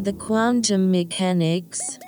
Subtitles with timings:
[0.00, 1.98] Are the quantum mechanics?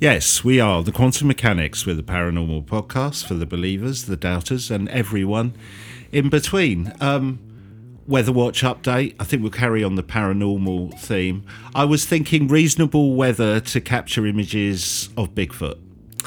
[0.00, 1.86] Yes, we are the Quantum Mechanics.
[1.86, 5.54] We're the paranormal podcast for the believers, the doubters, and everyone
[6.10, 6.92] in between.
[7.00, 7.38] Um,
[8.08, 9.14] Weather Watch update.
[9.20, 11.44] I think we'll carry on the paranormal theme.
[11.76, 15.78] I was thinking reasonable weather to capture images of Bigfoot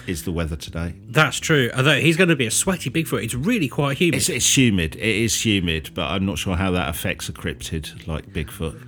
[0.08, 0.94] is the weather today.
[1.10, 1.70] That's true.
[1.76, 3.22] Although he's going to be a sweaty Bigfoot.
[3.22, 4.16] It's really quite humid.
[4.16, 4.96] It's, it's humid.
[4.96, 8.82] It is humid, but I'm not sure how that affects a cryptid like Bigfoot.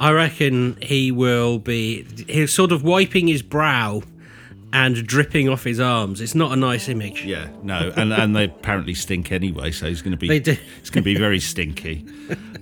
[0.00, 2.06] I reckon he will be.
[2.26, 4.02] He's sort of wiping his brow
[4.72, 6.20] and dripping off his arms.
[6.20, 7.24] It's not a nice image.
[7.24, 10.26] Yeah, no, and and they apparently stink anyway, so he's going to be.
[10.28, 10.56] They do.
[10.78, 12.06] It's going to be very stinky.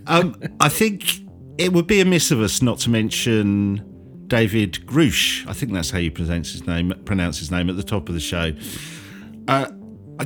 [0.07, 1.21] Um, I think
[1.59, 3.85] it would be amiss of us not to mention
[4.27, 5.47] David Grusch.
[5.47, 6.93] I think that's how you pronounce his name.
[7.05, 8.53] Pronounce his name at the top of the show.
[9.47, 9.67] Uh,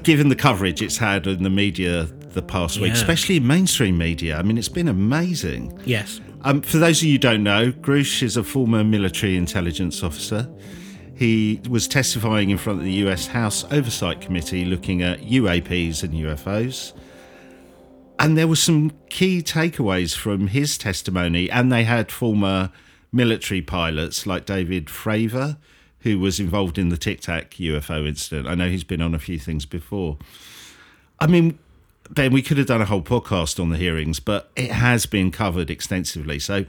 [0.03, 2.95] given the coverage it's had in the media the past week, Yeah.
[2.95, 5.79] especially in mainstream media, I mean, it's been amazing.
[5.85, 6.21] Yes.
[6.45, 10.51] Um, for those of you who don't know, Grusch is a former military intelligence officer.
[11.15, 16.15] He was testifying in front of the US House Oversight Committee looking at UAPs and
[16.15, 16.95] UFOs.
[18.19, 22.71] And there were some key takeaways from his testimony, and they had former
[23.13, 25.59] military pilots like David Fravor,
[26.01, 28.49] who was involved in the Tic Tac UFO incident.
[28.49, 30.19] I know he's been on a few things before.
[31.21, 31.59] I mean,
[32.11, 35.31] Ben, we could have done a whole podcast on the hearings, but it has been
[35.31, 36.39] covered extensively.
[36.39, 36.65] So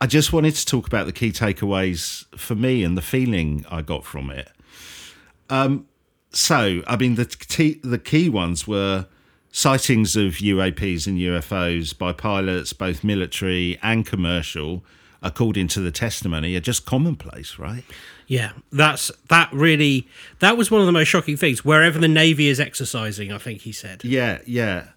[0.00, 3.82] I just wanted to talk about the key takeaways for me and the feeling I
[3.82, 4.50] got from it.
[5.50, 5.86] Um,
[6.30, 9.06] so, I mean, the key, the key ones were
[9.50, 14.84] sightings of UAPs and UFOs by pilots, both military and commercial,
[15.22, 17.84] according to the testimony, are just commonplace, right?
[18.26, 18.52] Yeah.
[18.70, 20.08] That's that really.
[20.40, 21.64] That was one of the most shocking things.
[21.64, 24.04] Wherever the navy is exercising, I think he said.
[24.04, 24.88] Yeah, yeah.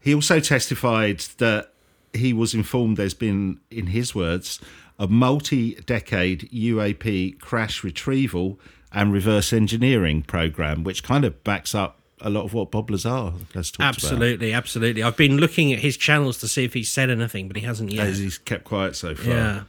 [0.00, 1.72] He also testified that
[2.12, 4.60] he was informed there's been, in his words,
[4.98, 8.60] a multi decade UAP crash retrieval
[8.92, 13.32] and reverse engineering program, which kind of backs up a lot of what Bob Lazar
[13.54, 15.02] has talked Absolutely, absolutely.
[15.02, 17.92] I've been looking at his channels to see if he's said anything, but he hasn't
[17.92, 18.06] yet.
[18.06, 19.32] As he's kept quiet so far.
[19.32, 19.62] Yeah.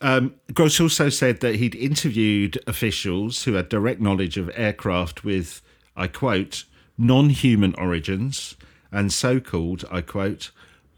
[0.00, 5.62] Um, Grusch also said that he'd interviewed officials who had direct knowledge of aircraft with,
[5.96, 6.64] I quote,
[6.98, 8.56] non human origins
[8.92, 10.50] and so called, I quote,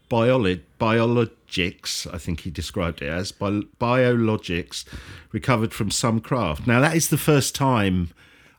[0.09, 4.85] biolo- biologics, I think he described it as, bi- biologics
[5.31, 6.67] recovered from some craft.
[6.67, 8.09] Now, that is the first time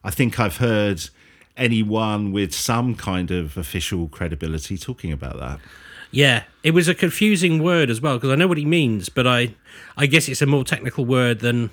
[0.02, 1.08] I think I've heard
[1.60, 5.60] anyone with some kind of official credibility talking about that.
[6.10, 9.26] Yeah, it was a confusing word as well because I know what he means, but
[9.26, 9.54] I,
[9.96, 11.70] I guess it's a more technical word than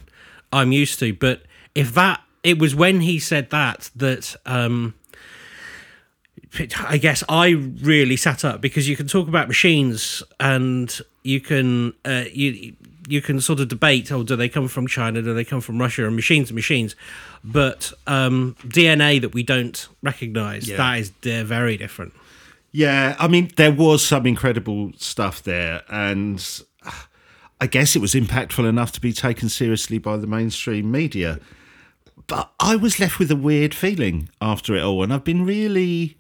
[0.54, 1.14] I'm used to.
[1.14, 1.44] But
[1.74, 4.94] if that, it was when he said that that, um,
[6.80, 11.94] I guess I really sat up because you can talk about machines and you can,
[12.06, 12.76] uh, you
[13.08, 15.22] you can sort of debate, oh, do they come from China?
[15.22, 16.06] Do they come from Russia?
[16.06, 16.96] And machines are machines,
[17.44, 20.78] but um, DNA that we don't recognize, Yeah.
[20.78, 22.14] that is they're very different.
[22.72, 26.46] Yeah, I mean, there was some incredible stuff there, and
[26.86, 26.92] uh,
[27.62, 31.40] I guess it was impactful enough to be taken seriously by the mainstream media.
[32.28, 36.18] But I was left with a weird feeling after it all, and I've been really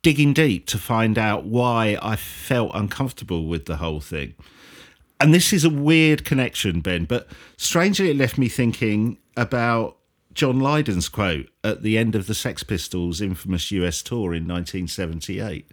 [0.00, 4.34] digging deep to find out why I felt uncomfortable with the whole thing.
[5.22, 9.96] And this is a weird connection, Ben, but strangely, it left me thinking about
[10.34, 15.70] John Lydon's quote at the end of the Sex Pistols' infamous US tour in 1978.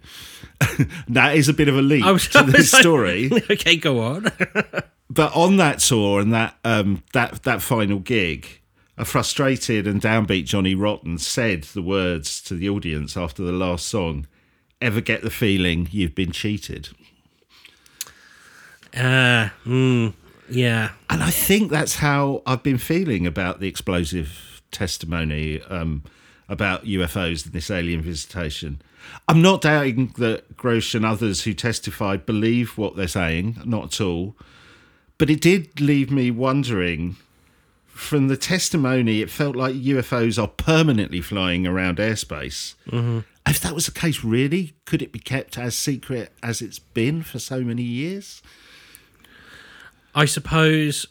[1.08, 4.26] that is a bit of a leap to was like- story, okay, go on.
[5.10, 8.60] but on that tour and that um, that that final gig,
[8.96, 13.88] a frustrated and downbeat Johnny Rotten said the words to the audience after the last
[13.88, 14.28] song.
[14.80, 16.90] Ever get the feeling you've been cheated?
[18.94, 20.12] Uh, mm,
[20.48, 20.90] yeah.
[21.08, 26.02] And I think that's how I've been feeling about the explosive testimony um,
[26.48, 28.82] about UFOs and this alien visitation.
[29.28, 34.00] I'm not doubting that Grusch and others who testified believe what they're saying, not at
[34.00, 34.36] all.
[35.18, 37.16] But it did leave me wondering
[38.00, 42.74] from the testimony, it felt like UFOs are permanently flying around airspace.
[43.46, 47.22] If that was the case, really, could it be kept as secret as it's been
[47.22, 48.42] for so many years?
[50.14, 51.06] I suppose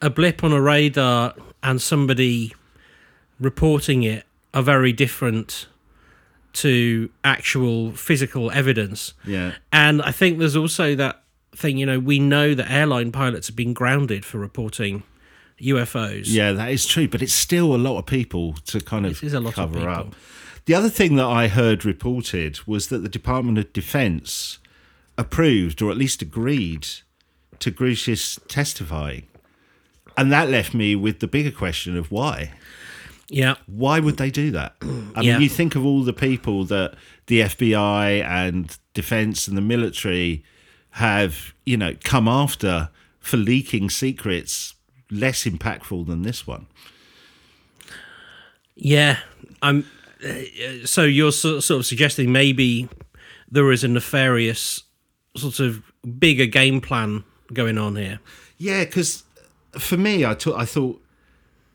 [0.00, 2.54] a blip on a radar and somebody
[3.38, 5.68] reporting it are very different
[6.54, 9.14] to actual physical evidence.
[9.24, 9.54] Yeah.
[9.72, 11.22] And I think there's also that
[11.54, 15.02] thing, you know, we know that airline pilots have been grounded for reporting
[15.60, 16.24] UFOs.
[16.26, 19.22] Yeah, that is true, but it's still a lot of people to kind of It
[19.22, 19.88] is a lot of cover people.
[19.88, 20.14] up.
[20.64, 24.58] The other thing that I heard reported was that the Department of Defense
[25.18, 26.86] approved or at least agreed
[27.62, 29.24] to Grusch's testifying.
[30.16, 32.50] and that left me with the bigger question of why.
[33.30, 33.54] Yeah.
[33.66, 34.74] Why would they do that?
[34.82, 35.32] I Yeah.
[35.34, 36.96] mean, you think of all the people that
[37.28, 40.44] the FBI and defense and the military
[40.90, 44.74] have, you know, come after for leaking secrets
[45.10, 46.66] less impactful than this one.
[48.74, 49.18] Yeah,
[49.62, 49.86] I'm.
[50.24, 52.88] Uh, so you're sort of suggesting maybe
[53.50, 54.82] there is a nefarious
[55.36, 55.82] sort of
[56.18, 58.20] bigger game plan going on here.
[58.58, 59.24] Yeah, because
[59.78, 61.02] for me, I took, I thought,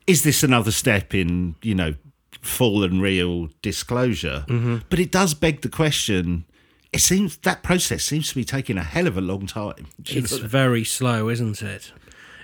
[0.06, 1.94] is this another step in you know
[2.40, 4.44] full and real disclosure?
[4.48, 4.78] Mm-hmm.
[4.88, 6.44] But it does beg the question.
[6.92, 9.86] It seems that process seems to be taking a hell of a long time.
[10.06, 10.46] It's know?
[10.46, 11.92] very slow, isn't it?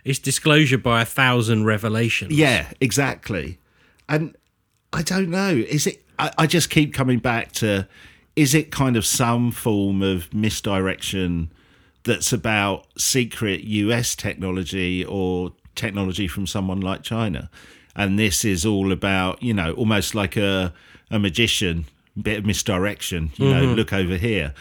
[0.04, 2.32] It's disclosure by a thousand revelations.
[2.32, 3.58] Yeah, exactly.
[4.06, 4.36] And
[4.92, 5.50] I don't know.
[5.50, 6.04] Is it?
[6.18, 7.88] I, I just keep coming back to.
[8.36, 11.52] Is it kind of some form of misdirection
[12.04, 17.50] that's about secret US technology or technology from someone like China?
[17.96, 20.72] And this is all about, you know, almost like a
[21.10, 21.86] a magician,
[22.20, 23.30] bit of misdirection.
[23.36, 23.74] You know, mm-hmm.
[23.74, 24.54] look over here.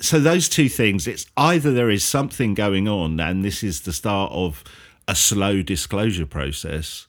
[0.00, 3.92] So those two things, it's either there is something going on, and this is the
[3.92, 4.62] start of
[5.08, 7.08] a slow disclosure process,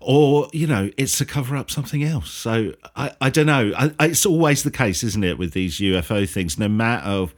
[0.00, 4.06] or you know it's to cover up something else so i, I don't know I-
[4.06, 7.28] it's always the case isn't it with these ufo things no matter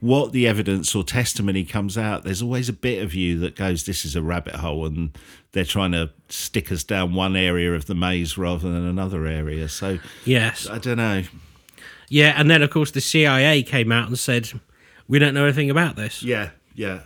[0.00, 3.84] what the evidence or testimony comes out there's always a bit of you that goes
[3.86, 5.16] this is a rabbit hole and
[5.52, 9.68] they're trying to stick us down one area of the maze rather than another area
[9.68, 10.68] so Yes.
[10.68, 11.22] i don't know
[12.08, 14.50] Yeah, and then of course the CIA came out and said
[15.08, 16.22] we don't know anything about this.
[16.22, 17.00] yeah yeah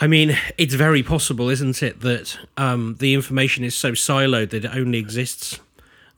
[0.00, 4.64] I mean, it's very possible, isn't it, that um, the information is so siloed that
[4.64, 5.60] it only exists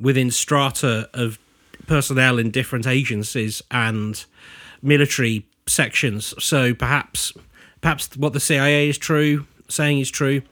[0.00, 1.38] within strata of
[1.86, 4.24] personnel in different agencies and
[4.84, 6.34] military sections.
[6.38, 7.32] So perhaps,
[7.80, 10.42] perhaps what the CIA is true, saying is true,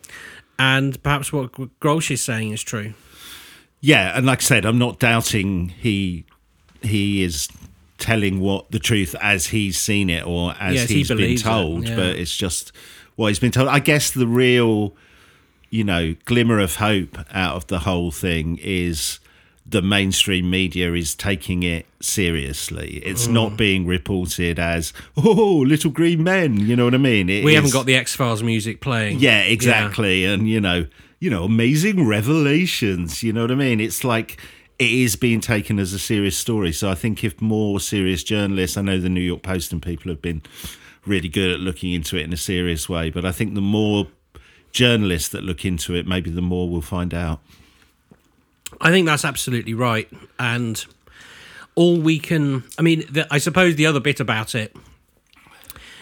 [0.58, 2.94] and perhaps what Grusch is saying is true.
[3.80, 6.24] Yeah, and like I said, I'm not doubting he
[6.82, 7.48] he is
[7.98, 11.42] telling what the truth as he's seen it or as Yes, he he's been believes
[11.42, 11.96] it, told, yeah.
[11.96, 12.72] but it's just
[13.16, 13.68] what he's been told.
[13.68, 14.94] I guess the real,
[15.70, 19.20] you know, glimmer of hope out of the whole thing is
[19.64, 23.00] the mainstream media is taking it seriously.
[23.04, 23.32] It's Mm.
[23.32, 26.58] not being reported as oh little green men.
[26.58, 27.28] You know what I mean?
[27.28, 29.20] It We haven't got the X Files music playing.
[29.20, 30.24] yeah, exactly.
[30.24, 30.86] And you know,
[31.20, 33.22] you know, amazing revelations.
[33.22, 33.80] You know what I mean?
[33.80, 34.38] It's like
[34.78, 36.72] it is being taken as a serious story.
[36.72, 40.10] So I think if more serious journalists, I know the New York Post and people
[40.10, 40.42] have been
[41.06, 44.08] really good at looking into it in a serious way, but I think the more
[44.72, 47.40] journalists that look into it, maybe the more we'll find out.
[48.82, 50.08] I think that's absolutely right.
[50.38, 50.84] And
[51.74, 54.76] all we can, I mean, the, I suppose the other bit about it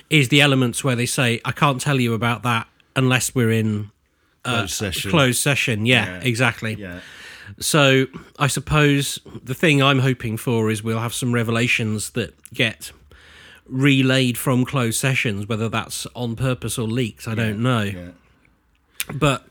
[0.08, 2.66] is the elements where they say, I can't tell you about that
[2.96, 3.90] unless we're in
[4.42, 5.10] Closed session.
[5.10, 5.86] closed session.
[5.86, 6.20] Yeah, Yeah.
[6.24, 6.74] exactly.
[6.74, 7.00] Yeah.
[7.60, 8.06] So
[8.38, 12.90] I suppose the thing I'm hoping for is we'll have some revelations that get
[13.66, 17.28] relayed from closed sessions, whether that's on purpose or leaked.
[17.28, 18.12] I don't know.
[19.12, 19.46] But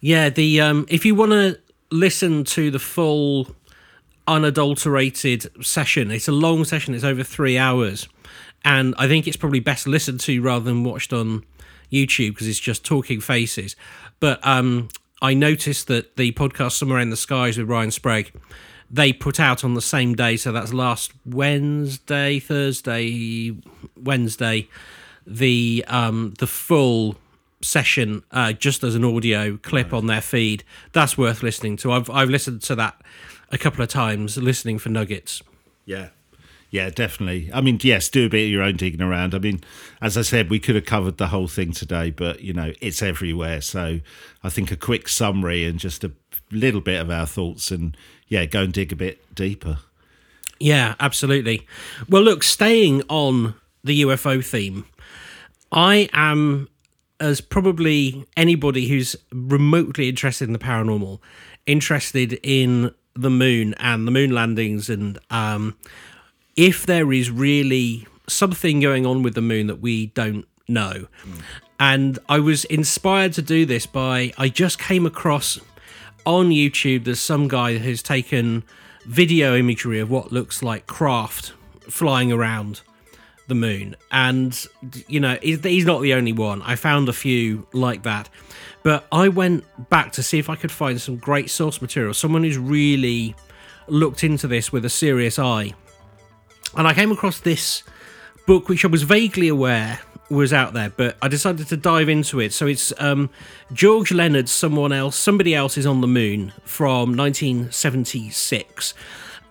[0.00, 1.58] yeah, the um, if you want to
[1.92, 3.54] listen to the full
[4.26, 6.94] unadulterated session, it's a long session.
[6.94, 8.08] It's over three hours,
[8.64, 11.44] and I think it's probably best listened to rather than watched on
[11.92, 13.76] YouTube because it's just talking faces.
[14.18, 14.88] But um,
[15.20, 18.32] I noticed that the podcast "Somewhere in the Skies" with Ryan Sprague.
[18.94, 23.56] They put out on the same day, so that's last Wednesday, Thursday,
[23.96, 24.68] Wednesday,
[25.26, 27.16] the um, the full
[27.62, 30.64] session uh, just as an audio clip on their feed.
[30.92, 31.92] That's worth listening to.
[31.92, 33.00] I've I've listened to that
[33.50, 35.42] a couple of times, listening for nuggets.
[35.84, 36.08] Yeah.
[36.70, 37.50] Yeah, definitely.
[37.52, 39.34] I mean, yes, do a bit of your own digging around.
[39.34, 39.60] I mean,
[40.00, 43.02] as I said, we could have covered the whole thing today, but, you know, it's
[43.02, 43.60] everywhere.
[43.60, 44.00] So
[44.42, 46.12] I think a quick summary and just a
[46.50, 47.94] little bit of our thoughts and,
[48.26, 49.80] yeah, go and dig a bit deeper.
[50.58, 51.66] Yeah, absolutely.
[52.08, 53.54] Well, look, staying on
[53.84, 54.86] the UFO theme,
[55.70, 56.68] I am,
[57.22, 61.20] as probably anybody who's remotely interested in the paranormal,
[61.66, 65.76] interested in the moon and the moon landings, and um,
[66.56, 71.06] if there is really something going on with the moon that we don't know.
[71.78, 75.60] And I was inspired to do this by, I just came across
[76.26, 78.64] on YouTube, there's some guy who's taken
[79.06, 81.52] video imagery of what looks like craft
[81.88, 82.80] flying around
[83.48, 83.96] the moon.
[84.10, 84.66] And,
[85.08, 86.62] you know, he's not the only one.
[86.62, 88.28] I found a few like that.
[88.82, 92.42] But I went back to see if I could find some great source material, someone
[92.42, 93.36] who's really
[93.86, 95.72] looked into this with a serious eye.
[96.76, 97.82] And I came across this
[98.46, 102.40] book, which I was vaguely aware was out there, but I decided to dive into
[102.40, 102.52] it.
[102.52, 103.30] So it's um,
[103.72, 108.94] George Leonard, someone else, somebody else is on the moon from 1976,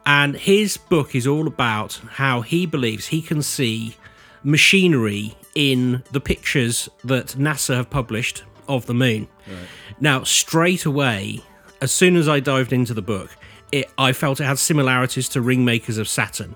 [0.05, 3.95] and his book is all about how he believes he can see
[4.43, 9.27] machinery in the pictures that NASA have published of the moon.
[9.99, 11.41] Now, straight away,
[11.81, 13.35] as soon as I dived into the book,
[13.71, 16.55] it, I felt it had similarities to Ringmakers of Saturn.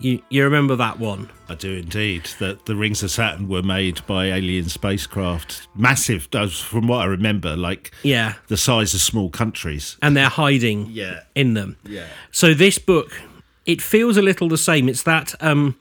[0.00, 1.30] You, you remember that one?
[1.48, 2.24] I do indeed.
[2.38, 6.28] That the rings of Saturn were made by alien spacecraft, massive.
[6.62, 8.34] From what I remember, like Yeah.
[8.48, 9.96] the size of small countries.
[10.00, 11.20] And they're hiding Yeah.
[11.34, 11.76] in them.
[11.86, 12.06] Yeah.
[12.30, 13.20] So this book,
[13.66, 14.88] it feels a little the same.
[14.88, 15.76] It's that um,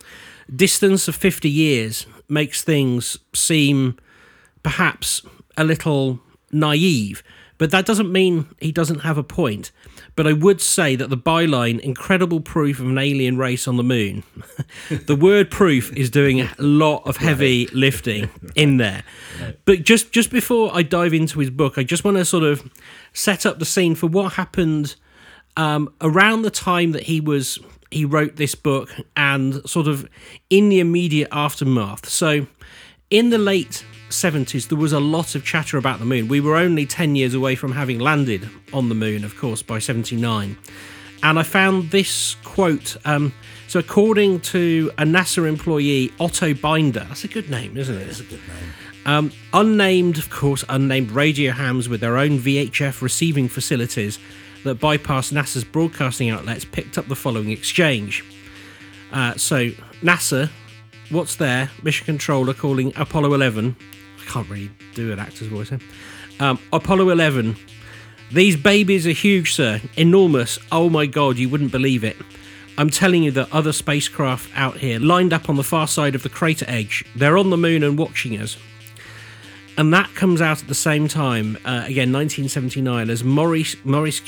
[0.53, 3.97] distance of 50 years makes things seem
[4.63, 5.21] perhaps
[5.57, 6.19] a little
[6.51, 7.23] naive,
[7.57, 9.71] but that doesn't mean he doesn't have a point.
[10.19, 13.85] But I would say that the byline, incredible proof of an alien race on the
[13.85, 14.23] moon,
[14.89, 19.03] the word proof is doing a lot of heavy lifting in there.
[19.63, 22.69] But just just before I dive into his book, I just want to sort of
[23.13, 24.97] set up the scene for what happened
[25.55, 27.57] um, around the time that he was
[27.89, 30.05] he wrote this book and sort of
[30.49, 32.09] in the immediate aftermath.
[32.09, 32.45] So
[33.09, 36.27] in the late 70s there was a lot of chatter about the moon.
[36.27, 39.79] We were only 10 years away from having landed on the moon, of course, by
[39.79, 40.57] 79.
[41.21, 42.97] And I found this quote.
[43.05, 43.33] Um,
[43.67, 48.07] so, according to a NASA employee, Otto Binder, that's a good name, isn't it?
[48.07, 48.73] It's a good name.
[49.05, 54.17] Um, unnamed, of course, unnamed radio hams with their own VHF receiving facilities
[54.63, 58.23] that bypass NASA's broadcasting outlets picked up the following exchange.
[59.11, 59.69] Uh, so,
[60.01, 60.49] NASA,
[61.09, 61.69] what's there?
[61.83, 63.75] Mission controller calling Apollo 11.
[64.21, 65.79] I can't really do an actor's voice here.
[66.39, 67.55] Um, Apollo 11.
[68.31, 69.81] These babies are huge, sir.
[69.97, 70.59] Enormous.
[70.71, 72.15] Oh my god, you wouldn't believe it.
[72.77, 76.23] I'm telling you that other spacecraft out here, lined up on the far side of
[76.23, 78.57] the crater edge, they're on the moon and watching us.
[79.77, 84.21] And that comes out at the same time, uh, again, 1979, as Maurice, Maurice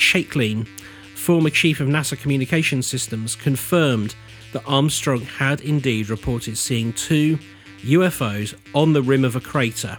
[1.14, 4.14] former chief of NASA Communications Systems, confirmed
[4.52, 7.38] that Armstrong had indeed reported seeing two
[7.82, 9.98] UFOs on the rim of a crater.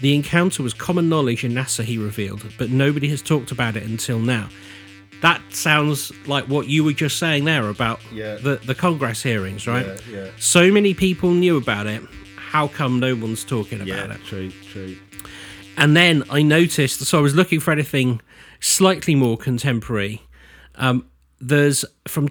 [0.00, 3.84] The encounter was common knowledge in NASA, he revealed, but nobody has talked about it
[3.84, 4.48] until now.
[5.22, 8.34] That sounds like what you were just saying there about Yeah.
[8.36, 9.86] the, the Congress hearings, right?
[9.86, 10.30] Yeah, yeah.
[10.38, 12.02] So many people knew about it.
[12.36, 14.20] How come no one's talking about Yeah, it?
[14.26, 14.96] true, true.
[15.78, 18.20] And then I noticed, so I was looking for anything
[18.60, 20.22] slightly more contemporary.
[20.74, 21.06] Um,
[21.40, 22.28] there's from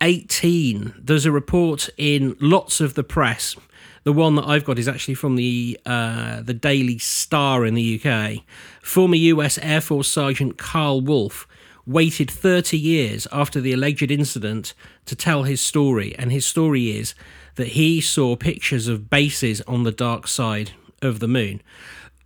[0.00, 3.56] 2018, there's a report in lots of the press.
[4.02, 8.00] The one that I've got is actually from the uh, the Daily Star in the
[8.02, 8.44] UK.
[8.82, 11.48] Former US Air Force Sergeant Karl Wolfe
[11.86, 14.74] waited 30 years after the alleged incident
[15.06, 17.14] to tell his story, and his story is
[17.56, 21.62] that he saw pictures of bases on the dark side of the moon.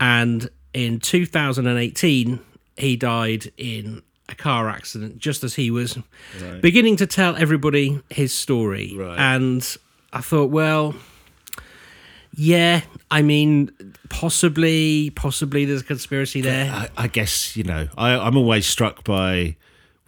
[0.00, 2.40] And in 2018,
[2.76, 5.98] he died in a car accident just as he was
[6.60, 8.94] beginning to tell everybody his story.
[8.96, 9.18] Right.
[9.18, 9.76] And
[10.12, 10.94] I thought, well,
[12.34, 13.70] yeah, I mean,
[14.10, 16.70] possibly, possibly there's a conspiracy there.
[16.70, 19.56] I, I guess you know I, I'm always struck by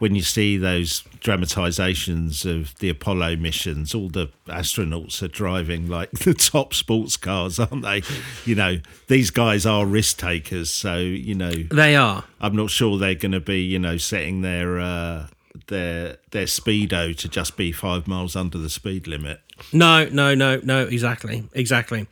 [0.00, 3.94] when you see those dramatizations of the Apollo missions.
[3.94, 8.02] All the astronauts are driving like the top sports cars, aren't they?
[8.44, 12.24] You know, these guys are risk takers, so you know They are.
[12.40, 15.26] I'm not sure they're going to be you know setting their uh,
[15.68, 19.40] their their speedo to just be five miles under the speed limit.
[19.70, 22.06] No, no, no, no, exactly, exactly.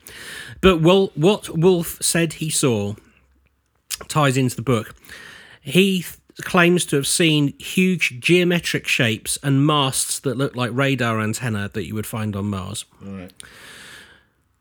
[0.61, 2.93] But well, what Wolfe said he saw
[4.07, 4.95] ties into the book.
[5.61, 6.05] He
[6.43, 11.85] claims to have seen huge geometric shapes and masts that look like radar antenna that
[11.85, 12.85] you would find on Mars.
[13.01, 13.31] Right.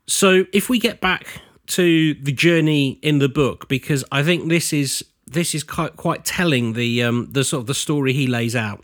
[0.06, 4.72] So if we get back to the journey in the book, because I think this
[4.72, 8.56] is this is quite quite telling the um, the sort of the story he lays
[8.56, 8.82] out.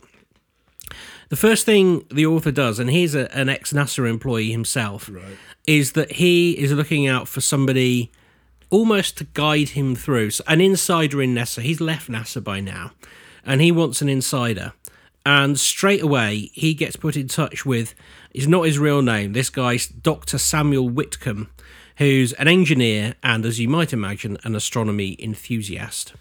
[1.30, 5.10] The first thing the author does, and he's a, an ex NASA employee himself,
[5.66, 8.12] is that he is looking out for somebody
[8.75, 10.31] almost to guide him through.
[10.31, 11.62] So an insider in NASA.
[11.62, 12.90] He's left NASA by now,
[13.47, 14.73] and he wants an insider.
[15.25, 17.95] And straight away, he gets put in touch with.
[18.33, 19.33] it's not his real name.
[19.33, 20.38] This guy's Dr.
[20.38, 21.50] Samuel Whitcomb,
[21.99, 26.12] who's an engineer and, as you might imagine, an astronomy enthusiast.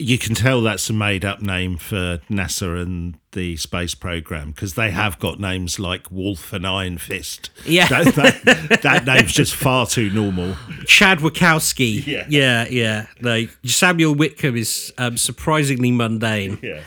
[0.00, 4.74] You can tell that's a made up name for NASA and the space program because
[4.74, 7.50] they have got names like Wolf and Iron Fist.
[7.66, 7.86] Yeah.
[7.86, 8.14] That,
[8.44, 10.56] that, that name's just far too normal.
[10.86, 12.06] Chad Wachowski.
[12.06, 12.24] Yeah.
[12.28, 13.06] yeah, yeah.
[13.20, 16.58] No, Samuel Whitcomb is um, surprisingly mundane.
[16.62, 16.80] Yeah.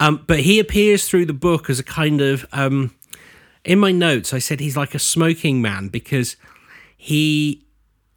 [0.00, 2.46] Um, but he appears through the book as a kind of.
[2.52, 2.94] Um,
[3.64, 6.36] in my notes, I said he's like a smoking man because
[6.96, 7.66] he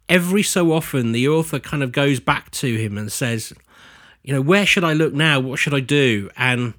[0.08, 3.52] every so often the author kind of goes back to him and says,
[4.22, 5.40] you know, where should I look now?
[5.40, 6.30] What should I do?
[6.36, 6.74] And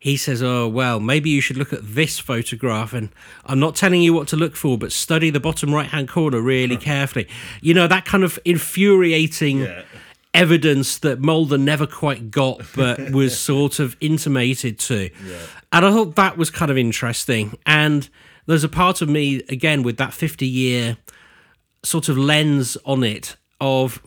[0.00, 2.92] he says, Oh, well, maybe you should look at this photograph.
[2.92, 3.08] And
[3.46, 6.40] I'm not telling you what to look for, but study the bottom right hand corner
[6.40, 7.26] really carefully.
[7.60, 9.82] You know, that kind of infuriating Yeah.
[10.34, 15.10] evidence that Mulder never quite got, but was sort of intimated to.
[15.72, 17.58] And I thought that was kind of interesting.
[17.66, 18.08] And
[18.46, 20.96] there's a part of me, again, with that 50 year
[21.84, 24.00] sort of lens on it of,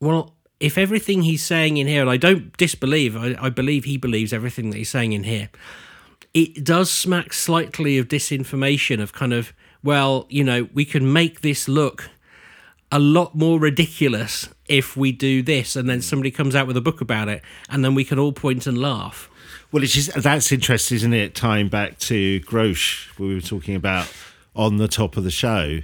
[0.00, 3.96] well, if everything he's saying in here, and I don't disbelieve, I, I believe he
[3.96, 5.48] believes everything that he's saying in here,
[6.34, 9.52] it does smack slightly of disinformation, of kind of,
[9.82, 12.10] well, you know, we can make this look
[12.92, 16.02] a lot more ridiculous if we do this, and then hmm.
[16.02, 18.78] somebody comes out with a book about it, and then we can all point and
[18.78, 19.28] laugh.
[19.72, 21.34] Well, it's just that's interesting, isn't it?
[21.34, 24.12] Tying back to Grusch, we were talking about
[24.54, 25.80] on the top of the show,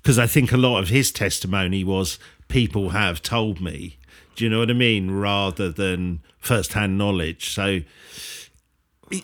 [0.00, 2.18] because I think a lot of his testimony was
[2.48, 3.98] people have told me.
[4.36, 5.10] Do you know what I mean?
[5.10, 7.50] Rather than first-hand knowledge.
[7.50, 7.80] So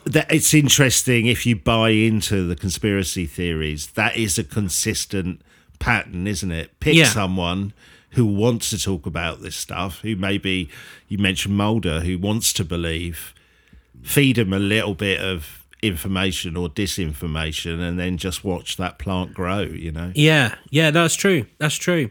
[0.05, 3.89] that it's interesting if you buy into the conspiracy theories.
[3.89, 5.43] That is a consistent
[5.79, 6.79] pattern, isn't it?
[6.81, 7.07] Pick Yeah.
[7.09, 7.73] someone
[8.11, 10.01] who wants to talk about this stuff.
[10.03, 10.69] Who maybe
[11.09, 13.35] you mentioned Mulder, who wants to believe
[14.03, 19.33] feed him a little bit of information or disinformation and then just watch that plant
[19.35, 21.47] grow you know Yeah, yeah, that's true.
[21.59, 22.11] That's true.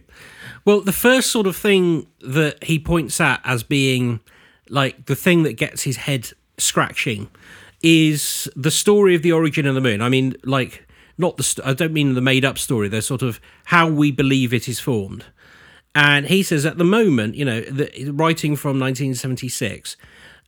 [0.66, 4.20] Well, the first sort of thing that he points at as being
[4.70, 7.30] like the thing that gets his head scratching
[7.82, 10.02] is the story of the origin of the moon.
[10.02, 10.88] I mean, like,
[11.18, 14.12] not the, st- I don't mean the made up story, the sort of how we
[14.12, 15.26] believe it is formed.
[15.94, 19.98] And he says at the moment, you know, the, writing from 1976,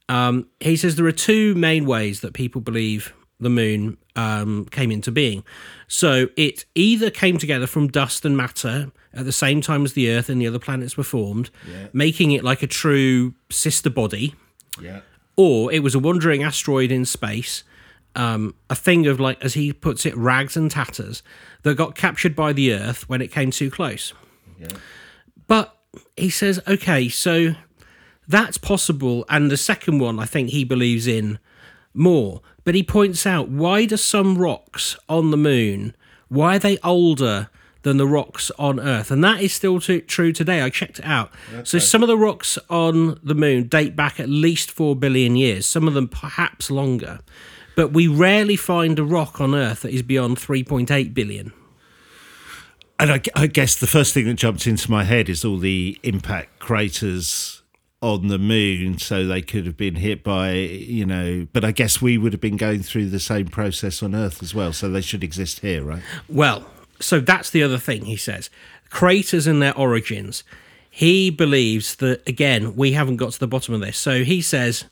[0.09, 4.91] um, he says there are two main ways that people believe the moon um, came
[4.91, 5.43] into being.
[5.88, 10.10] So it either came together from dust and matter at the same time as the
[10.10, 11.51] Earth and the other planets were formed,
[11.93, 14.34] making it like a true sister body,
[14.82, 15.01] yeah
[15.36, 17.63] or it was a wandering asteroid in space,
[18.15, 21.23] um, a thing of like, as he puts it, rags and tatters
[21.63, 24.13] that got captured by the Earth when it came too close.
[25.47, 25.75] But
[26.15, 27.56] he says, okay, so
[28.27, 29.25] that's possible.
[29.29, 31.39] And the second one, I think he believes in
[31.93, 32.41] more.
[32.63, 35.95] But he points out why do some rocks on the moon,
[36.29, 37.49] why are they older
[37.82, 39.12] than the rocks on Earth?
[39.12, 40.62] And that is still t- true today.
[40.62, 41.32] I checked it out.
[41.63, 45.65] So some of the rocks on the moon date back at least 4 billion years,
[45.65, 47.19] some of them perhaps longer.
[47.75, 51.51] But we rarely find a rock on Earth that is beyond 3.8 billion.
[52.99, 55.99] and I, I guess the first thing that jumps into my head is all the
[56.03, 57.62] impact craters
[58.03, 62.01] on the moon so they could have been hit by you know but i guess
[62.01, 64.99] we would have been going through the same process on earth as well so they
[65.01, 66.65] should exist here right Well,
[66.99, 68.49] so that's the other thing he says.
[68.89, 70.43] Craters and their origins.
[70.89, 73.97] He believes that, again, we haven't got to the bottom of this.
[73.97, 74.85] So he says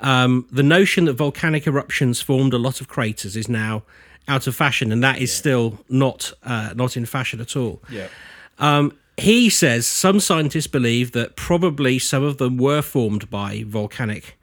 [0.00, 3.82] um, the notion that volcanic eruptions formed a lot of craters is now
[4.26, 7.80] out of fashion, and that is still not uh, not in fashion at all.
[7.90, 8.08] yeah
[8.58, 14.36] Um, he says some scientists believe that probably some of them were formed by volcanic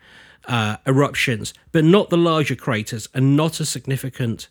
[0.46, 4.48] uh, eruptions, but not the larger craters and not a significant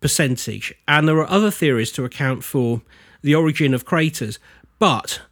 [0.00, 0.74] percentage.
[0.86, 2.82] And there are other theories to account for
[3.22, 4.38] the origin of craters,
[4.78, 5.22] but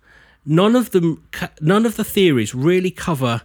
[0.47, 1.29] none of them,
[1.61, 3.43] none of the theories really cover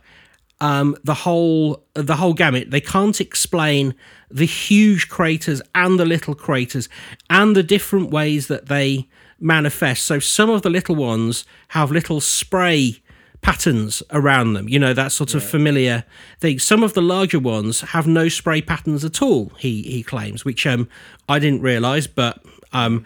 [0.59, 2.71] um, the whole the whole gamut.
[2.71, 3.93] They can't explain
[4.31, 6.89] the huge craters and the little craters
[7.29, 9.07] and the different ways that they
[9.39, 10.05] manifest.
[10.05, 13.01] So some of the little ones have little spray
[13.41, 14.67] patterns around them.
[14.67, 16.03] You know that sort of familiar
[16.39, 16.59] thing.
[16.59, 19.51] Some of the larger ones have no spray patterns at all.
[19.57, 20.89] He he claims, which um
[21.29, 22.41] I didn't realise, but
[22.73, 23.05] um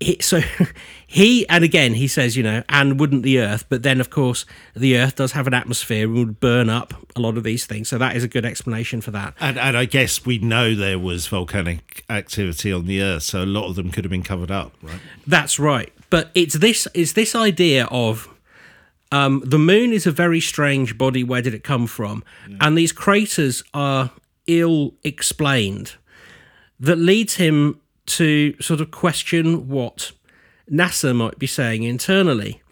[0.00, 0.40] he, so
[1.06, 4.46] he and again he says you know and wouldn't the earth but then of course
[4.74, 7.88] the earth does have an atmosphere and would burn up a lot of these things.
[7.88, 9.34] So that is a good explanation for that.
[9.40, 13.46] And, and i guess we know there was volcanic activity on the earth so a
[13.46, 15.00] lot of them could have been covered up right?
[15.26, 15.92] That's right.
[16.08, 18.28] But it's this it's this idea of
[19.12, 21.24] um, the moon is a very strange body.
[21.24, 22.22] Where did it come from?
[22.60, 24.12] And these craters are
[24.46, 25.94] ill explained
[26.78, 30.12] that leads him to sort of question what
[30.70, 32.62] NASA might be saying internally.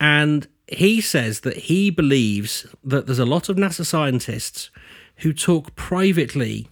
[0.00, 4.70] And he says that he believes that there's a lot of NASA scientists
[5.18, 6.68] who talk privately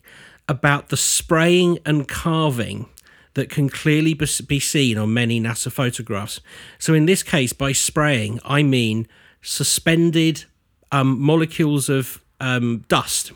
[0.48, 2.88] about the spraying and carving
[3.34, 6.40] that can clearly be seen on many NASA photographs.
[6.78, 9.06] So, in this case, by spraying, I mean
[9.42, 10.44] suspended
[10.90, 13.32] um, molecules of um, dust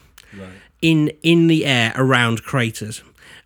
[0.80, 3.02] in in the air around craters,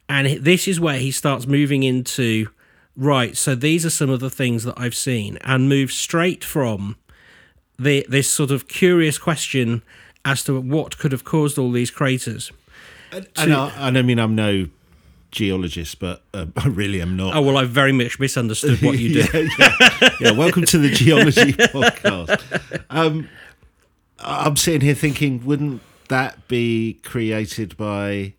[0.09, 2.49] and this is where he starts moving into
[2.97, 6.97] right, so these are some of the things that I've seen, and move straight from
[7.79, 9.83] the this sort of curious question
[10.25, 12.51] as to what could have caused all these craters.
[13.13, 14.69] And, I, and I mean, I'm no
[15.31, 17.37] geologist, but uh, I really am not.
[17.37, 19.49] Oh well, I've very much misunderstood what you do.
[19.59, 20.11] yeah, yeah.
[20.21, 22.85] yeah, welcome to the geology podcast.
[22.91, 23.29] Um,
[24.21, 28.35] I'm sitting here thinking, wouldn't that be created by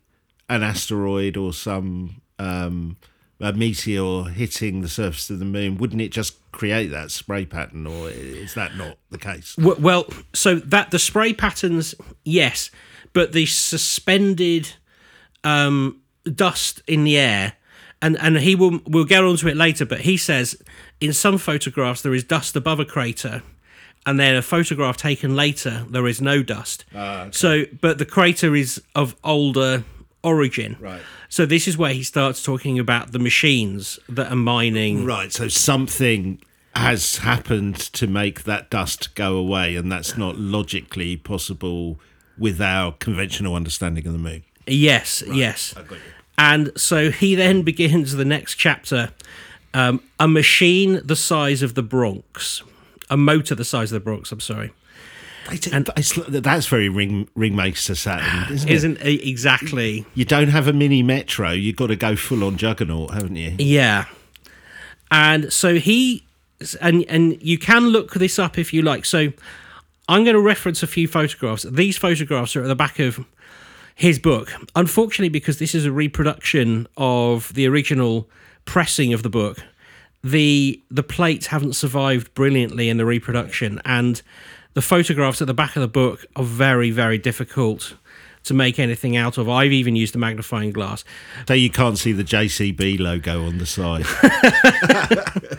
[0.48, 2.96] an asteroid or some um,
[3.40, 5.78] a meteor hitting the surface of the moon?
[5.78, 9.56] Wouldn't it just create that spray pattern, or is that not the case?
[9.58, 12.70] Well, so that the spray patterns, yes,
[13.12, 14.74] but the suspended
[15.44, 17.54] um, dust in the air,
[18.00, 19.84] and and he will we'll get onto it later.
[19.84, 20.56] But he says
[21.00, 23.42] in some photographs there is dust above a crater,
[24.06, 26.84] and then a photograph taken later there is no dust.
[27.32, 29.84] So, but the crater is of older
[30.22, 30.76] origin.
[30.80, 31.00] Right.
[31.28, 35.04] So this is where he starts talking about the machines that are mining.
[35.04, 35.32] Right.
[35.32, 36.40] So something
[36.74, 41.98] has happened to make that dust go away, and that's not logically possible
[42.38, 44.44] with our conventional understanding of the moon.
[44.66, 45.72] Yes, yes.
[45.72, 45.98] got you.
[46.38, 49.10] And so he then begins the next chapter
[49.72, 52.62] um, a machine the size of the Bronx,
[53.10, 54.72] a motor the size of the Bronx, I'm sorry.
[55.72, 58.74] And that's very ring ringmaster Saturn, ah, isn't it?
[58.74, 60.06] Isn't e- exactly.
[60.14, 61.50] You don't have a mini metro.
[61.50, 63.54] You've got to go full on juggernaut, haven't you?
[63.58, 64.06] Yeah.
[65.10, 66.24] And so he
[66.80, 69.04] and and you can look this up if you like.
[69.04, 69.32] So
[70.08, 71.64] I'm going to reference a few photographs.
[71.64, 73.24] These photographs are at the back of
[73.94, 74.52] his book.
[74.74, 78.28] Unfortunately, because this is a reproduction of the original
[78.64, 79.58] pressing of the book,
[80.22, 84.22] the the plates haven't survived brilliantly in the reproduction, and
[84.76, 87.96] the photographs at the back of the book are very very difficult
[88.44, 89.48] to make anything out of.
[89.48, 91.02] I've even used a magnifying glass.
[91.48, 94.06] So you can't see the JCB logo on the side.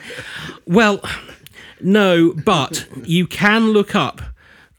[0.68, 1.02] Well,
[1.80, 4.22] no, but you can look up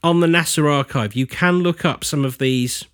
[0.02, 2.84] on the NASA archive, you can look up some of these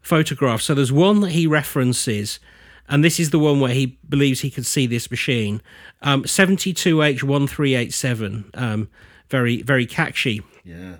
[0.00, 0.64] photographs.
[0.64, 2.40] So there's one that he references,
[2.88, 5.60] and this is the one where he believes he could see this machine.
[6.00, 8.88] Um, 72H1387, um,
[9.28, 10.42] very, very catchy.
[10.68, 10.96] Yeah.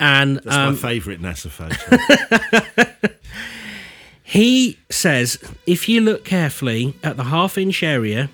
[0.00, 3.04] And That's um, my favourite NASA photo.
[4.34, 8.30] He says if you look carefully at the half inch area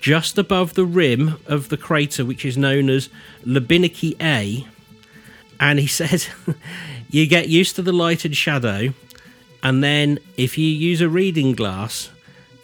[0.00, 3.08] just above the rim of the crater, which is known as
[3.44, 4.64] Lubiniezky A,
[5.58, 6.28] and he says
[7.10, 8.94] you get used to the light and shadow,
[9.60, 12.10] and then if you use a reading glass,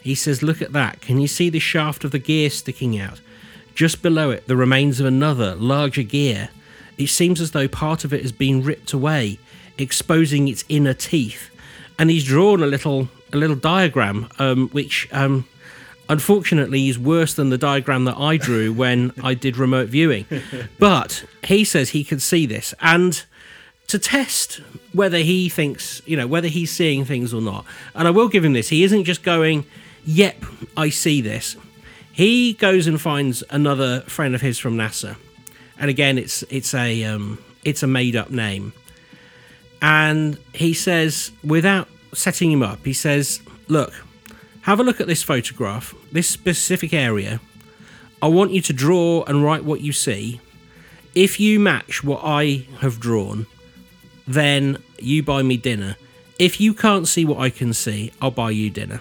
[0.00, 1.00] he says, Look at that.
[1.00, 3.20] Can you see the shaft of the gear sticking out?
[3.74, 6.50] Just below it, the remains of another, larger gear.
[6.98, 9.38] It seems as though part of it has been ripped away,
[9.78, 11.50] exposing its inner teeth.
[11.98, 15.46] And he's drawn a little a little diagram, um, which um,
[16.09, 20.26] unfortunately is worse than the diagram that I drew when I did remote viewing.
[20.78, 23.24] But he says he can see this, and
[23.88, 24.61] to test
[24.92, 27.64] whether he thinks, you know, whether he's seeing things or not.
[27.94, 29.64] And I will give him this: he isn't just going,
[30.04, 30.44] "Yep,
[30.76, 31.56] I see this."
[32.12, 35.16] He goes and finds another friend of his from NASA,
[35.79, 38.73] and again, it's it's a um, it's a made up name.
[39.83, 43.93] And he says, without setting him up, he says, "Look,
[44.62, 47.41] have a look at this photograph, this specific area.
[48.23, 50.41] I want you to draw and write what you see.
[51.15, 53.47] If you match what I have drawn,
[54.27, 55.97] then you buy me dinner.
[56.39, 59.01] If you can't see what I can see, I'll buy you dinner.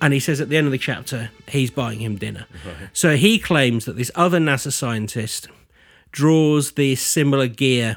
[0.00, 2.46] And he says at the end of the chapter, he's buying him dinner.
[2.92, 5.48] So he claims that this other NASA scientist
[6.14, 7.96] draws the similar gear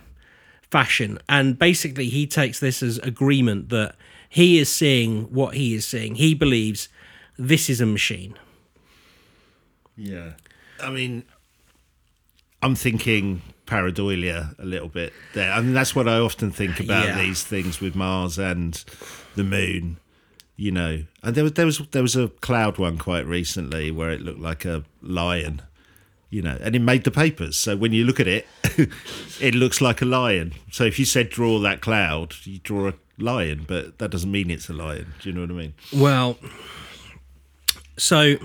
[0.71, 1.19] fashion.
[1.29, 3.95] And basically, he takes this as agreement that
[4.27, 6.15] he is seeing what he is seeing.
[6.15, 6.89] He believes
[7.37, 8.33] this is a machine.
[9.95, 10.31] Yeah.
[10.81, 11.23] I mean,
[12.61, 15.51] I'm thinking pareidolia a little bit there.
[15.51, 17.21] I mean, that's what I often think about Yeah.
[17.21, 18.83] these things with Mars and
[19.35, 19.97] the Moon.
[20.59, 24.09] You know, and there was there was there was a cloud one quite recently where
[24.09, 25.61] it looked like a lion.
[26.29, 27.55] You know, and it made the papers.
[27.55, 28.45] So when you look at it,
[29.39, 30.53] it looks like a lion.
[30.71, 34.51] So if you said draw that cloud, you draw a lion, but that doesn't mean
[34.51, 35.13] it's a lion.
[35.21, 35.73] Do you know what I mean?
[35.93, 36.37] Well,
[37.97, 38.35] so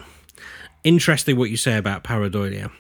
[0.85, 2.71] interesting what you say about pareidolia,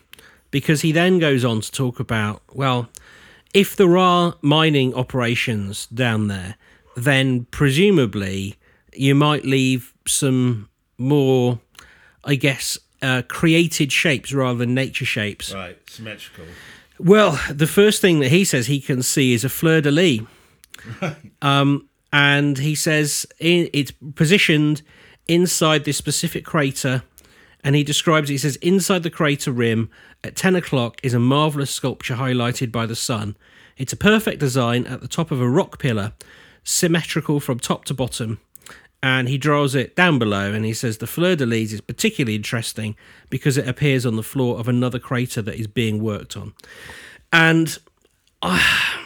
[0.50, 2.88] because he then goes on to talk about well,
[3.54, 6.56] if there are mining operations down there,
[6.96, 8.56] then presumably
[8.94, 11.60] you might leave some more,
[12.24, 15.52] I guess, uh, created shapes rather than nature shapes.
[15.52, 16.44] Right, symmetrical.
[16.98, 20.20] Well, the first thing that he says he can see is a fleur de lis.
[21.42, 24.82] Um, and he says in, it's positioned
[25.28, 27.02] inside this specific crater
[27.64, 29.90] And he describes it, he says, Inside the crater rim
[30.24, 33.36] at 10 o'clock is a marvellous sculpture highlighted by the sun.
[33.76, 36.12] It's a perfect design at the top of a rock pillar,
[36.64, 38.40] symmetrical from top to bottom.
[39.02, 42.36] And he draws it down below and he says the fleur de lis is particularly
[42.36, 42.94] interesting
[43.30, 46.54] because it appears on the floor of another crater that is being worked on.
[47.32, 47.76] And
[48.42, 49.02] ah,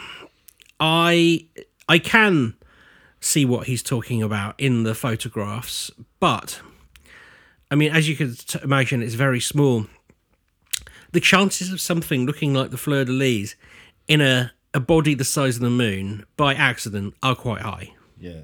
[0.79, 1.47] I
[1.89, 2.53] I can
[3.19, 6.61] see what he's talking about in the photographs, but
[7.71, 9.87] I mean, as you can t- imagine, it's very small.
[11.11, 13.55] The chances of something looking like the fleur de lis
[14.07, 17.93] in a, a body the size of the moon by accident are quite high.
[18.19, 18.41] Yeah.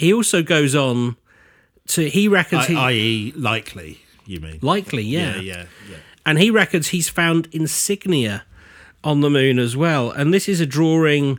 [0.00, 1.18] He also goes on
[1.88, 4.58] to he reckons he, I.e., likely, you mean?
[4.62, 5.34] likely, yeah.
[5.34, 5.96] yeah, yeah, yeah.
[6.24, 8.44] and he reckons he's found insignia
[9.04, 10.10] on the moon as well.
[10.10, 11.38] And this is a drawing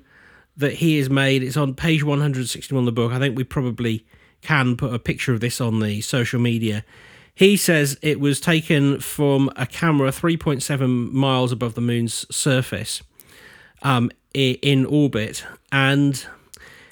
[0.56, 1.42] that he has made.
[1.42, 3.12] It's on page 161 of the book.
[3.12, 4.06] I think we probably
[4.44, 6.86] can put a picture of this on the social media.
[7.34, 13.02] He says it was taken from a camera 3.7 miles above the moon's surface
[13.82, 15.46] um, in orbit.
[15.72, 16.24] And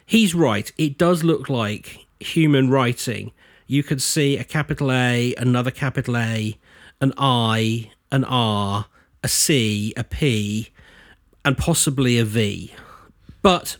[0.09, 0.71] he's right.
[0.77, 3.31] It does look like human writing.
[3.67, 6.57] You could see a capital A, another capital A,
[6.99, 8.85] an I, an R,
[9.23, 10.69] a C, a P,
[11.45, 12.73] and possibly a V.
[13.43, 13.77] But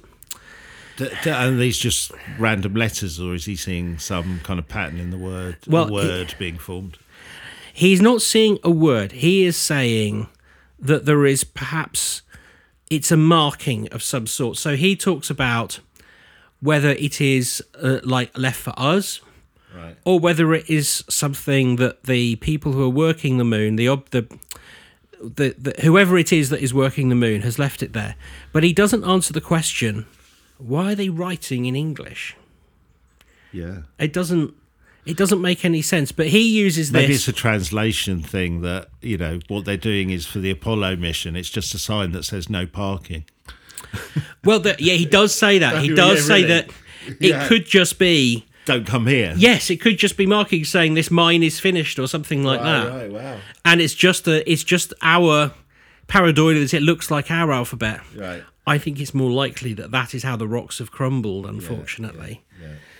[0.97, 4.99] D- d- are these just random letters, or is he seeing some kind of pattern
[4.99, 5.57] in the word?
[5.67, 6.97] Well, a he- word being formed.
[7.73, 9.11] he's not seeing a word.
[9.13, 10.27] He is saying
[10.79, 12.21] that there is perhaps
[12.89, 14.57] it's a marking of some sort.
[14.57, 15.79] So he talks about
[16.61, 19.21] whether it is uh, like left for us
[19.75, 19.95] Right.
[20.03, 24.09] or whether it is something that the people who are working the moon, the ob-
[24.09, 24.27] the,
[25.21, 28.15] the, the whoever it is that is working the moon has left it there.
[28.51, 30.07] But he doesn't answer the question:
[30.57, 32.35] Why are they writing in English?
[33.51, 33.81] Yeah.
[33.99, 34.53] It doesn't.
[35.05, 36.11] It doesn't make any sense.
[36.11, 37.27] But he uses Maybe this.
[37.27, 41.35] it's a translation thing that, you know, what they're doing is for the Apollo mission.
[41.35, 43.25] It's just a sign that says no parking.
[44.43, 45.81] Well, the, yeah, he does say that.
[45.81, 46.47] He does yeah, say really?
[46.47, 46.69] that
[47.19, 47.47] it Yeah.
[47.47, 48.45] could just be.
[48.65, 49.33] Don't come here.
[49.35, 53.11] Yes, it could just be marking saying this mine is finished or something like that.
[53.11, 53.37] wow.
[53.65, 55.51] And it's just a, it's just our
[56.07, 58.01] pareidolia that it looks like our alphabet.
[58.15, 58.43] Right.
[58.67, 61.45] I think it's more likely that that is how the rocks have crumbled.
[61.47, 62.43] Unfortunately.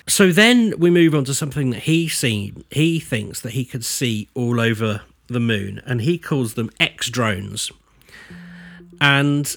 [0.08, 2.64] So then we move on to something that he seen.
[2.72, 7.12] He thinks that he could see all over the moon, and he calls them X
[7.12, 7.72] drones.
[9.00, 9.56] And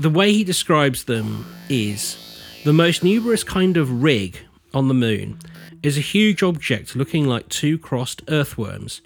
[0.00, 2.16] the way he describes them is
[2.64, 4.38] the most numerous kind of rig
[4.72, 5.38] on the moon
[5.82, 9.02] is a huge object looking like two crossed earthworms.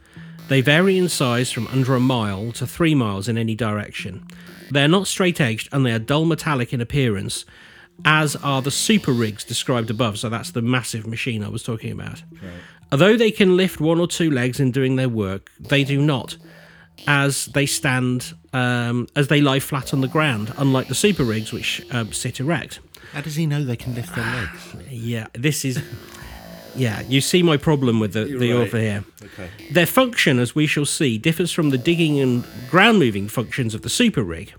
[0.48, 4.24] They vary in size from under a mile to three miles in any direction.
[4.70, 7.44] They are not straight edged and they are dull metallic in appearance,
[8.04, 10.20] as are the super rigs described above.
[10.20, 12.22] So that's the massive machine I was talking about.
[12.92, 16.36] Although they can lift one or two legs in doing their work, they do not,
[17.08, 21.52] as they stand, um, as they lie flat on the ground, unlike the super rigs
[21.52, 22.78] which um, sit erect.
[23.12, 24.76] How does he know they can lift their legs?
[24.88, 25.82] Yeah, this is.
[26.76, 28.66] Yeah, you see my problem with the, the right.
[28.66, 29.04] author here.
[29.22, 29.48] Okay.
[29.70, 33.82] Their function, as we shall see, differs from the digging and ground moving functions of
[33.82, 34.52] the super rig.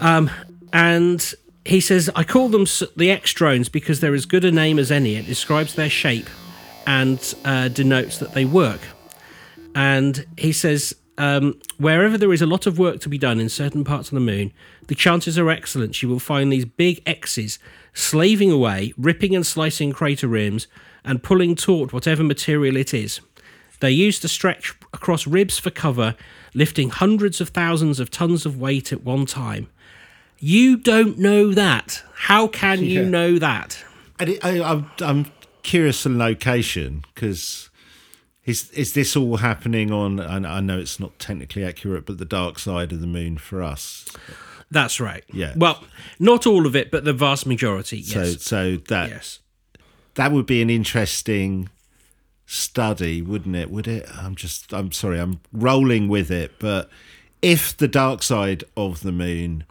[0.00, 0.30] Um,
[0.72, 1.32] and
[1.64, 4.90] he says, I call them the X drones because they're as good a name as
[4.90, 5.14] any.
[5.14, 6.28] It describes their shape
[6.88, 8.80] and uh, denotes that they work.
[9.76, 13.48] And he says, um, wherever there is a lot of work to be done in
[13.48, 14.52] certain parts of the moon,
[14.88, 17.58] the chances are excellent you will find these big X's
[17.94, 20.66] slaving away, ripping and slicing crater rims,
[21.04, 23.20] and pulling taut whatever material it is.
[23.80, 26.16] They're used to stretch across ribs for cover,
[26.54, 29.68] lifting hundreds of thousands of tons of weight at one time.
[30.38, 32.02] You don't know that.
[32.14, 33.82] How can you know that?
[34.18, 35.26] And it, I, I'm, I'm
[35.62, 37.70] curious on location because
[38.46, 40.20] is is this all happening on?
[40.20, 43.62] And I know it's not technically accurate, but the dark side of the moon for
[43.62, 44.06] us.
[44.70, 45.24] That's right.
[45.32, 45.52] Yeah.
[45.56, 45.82] Well,
[46.18, 48.02] not all of it, but the vast majority.
[48.02, 49.40] So so that yes.
[50.14, 51.68] that would be an interesting
[52.46, 53.70] study, wouldn't it?
[53.70, 54.08] Would it?
[54.16, 56.88] I'm just I'm sorry, I'm rolling with it, but
[57.42, 59.64] if the dark side of the moon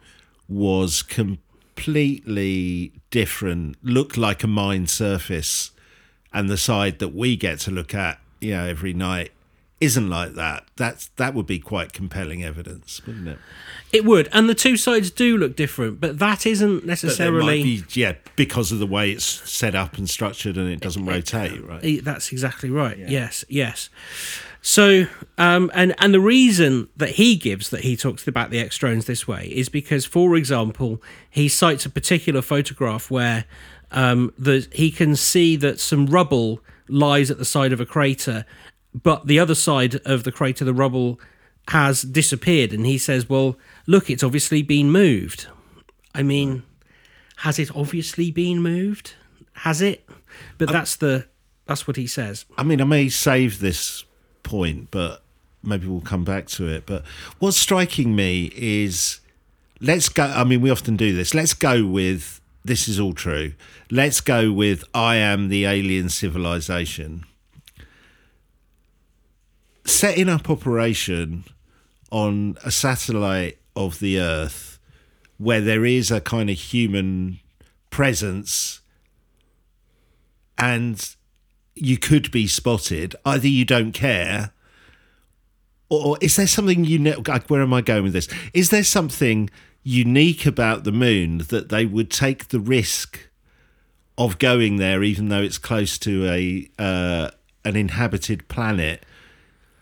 [0.48, 5.72] was completely different, looked like a mine surface,
[6.32, 9.32] and the side that we get to look at, you know, every night
[9.80, 10.64] isn't like that.
[10.76, 13.38] That's that would be quite compelling evidence, wouldn't it?
[13.92, 17.58] It would, and the two sides do look different, but that isn't necessarily.
[17.58, 21.04] might be, yeah, because of the way it's set up and structured, and it doesn't
[21.04, 21.80] rotate, right?
[21.84, 22.96] Eh, That's exactly right.
[22.98, 23.90] Yes, yes.
[24.62, 25.06] So,
[25.38, 29.04] um, and and the reason that he gives that he talks about the X drones
[29.04, 33.44] this way is because, for example, he cites a particular photograph where
[33.92, 38.44] um, the he can see that some rubble lies at the side of a crater,
[38.94, 41.20] but the other side of the crater, the rubble,
[41.68, 42.72] has disappeared.
[42.72, 45.46] And he says, "Well, look, it's obviously been moved."
[46.14, 46.62] I mean,
[47.38, 49.14] has it obviously been moved?
[49.52, 50.08] Has it?
[50.58, 51.26] But that's the
[51.66, 52.44] that's what he says.
[52.56, 54.04] I mean, I may save this
[54.42, 55.22] point, but
[55.62, 56.86] maybe we'll come back to it.
[56.86, 57.04] But
[57.38, 59.20] what's striking me is
[59.80, 60.24] let's go.
[60.24, 61.34] I mean, we often do this.
[61.34, 63.52] Let's go with this is all true.
[63.90, 67.24] Let's go with I am the alien civilization.
[69.84, 71.44] Setting up operation
[72.10, 74.78] on a satellite of the Earth
[75.38, 77.38] where there is a kind of human
[77.90, 78.80] presence
[80.58, 81.14] and
[81.74, 83.14] you could be spotted.
[83.24, 84.52] Either you don't care,
[85.88, 87.28] or is there something unique?
[87.48, 88.28] Where am I going with this?
[88.54, 89.50] Is there something
[89.86, 93.28] unique about the moon that they would take the risk
[94.18, 97.30] of going there, even though it's close to a uh,
[97.64, 99.06] an inhabited planet?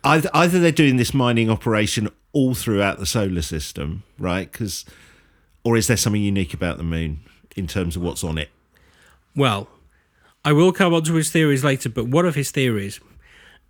[0.05, 4.53] Either, either they're doing this mining operation all throughout the solar system, right?
[4.53, 4.85] Because,
[5.65, 7.21] or is there something unique about the moon
[7.57, 8.51] in terms of what's on it?
[9.35, 9.69] Well,
[10.45, 13.01] I will come on to his theories later, but one of his theories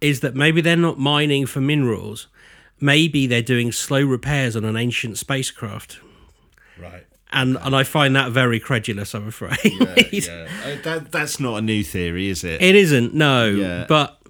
[0.00, 2.26] is that maybe they're not mining for minerals.
[2.80, 6.00] Maybe they're doing slow repairs on an ancient spacecraft.
[6.80, 7.06] Right.
[7.32, 9.58] And and I find that very credulous, I'm afraid.
[9.64, 10.46] yeah.
[10.64, 12.62] Uh, that, that's not a new theory, is it?
[12.62, 13.46] It isn't, no.
[13.46, 13.86] Yeah.
[13.88, 14.20] But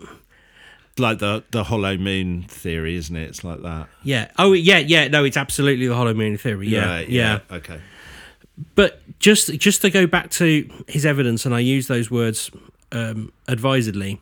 [0.99, 3.29] like the the hollow moon theory, isn't it?
[3.29, 3.89] It's like that.
[4.03, 4.31] yeah.
[4.39, 6.69] Oh yeah, yeah, no, it's absolutely the hollow moon theory.
[6.69, 6.87] Yeah.
[6.87, 7.41] Right, yeah.
[7.51, 7.81] Okay.
[8.75, 12.51] But just just to go back to his evidence, and I use those words
[12.93, 14.21] um, advisedly,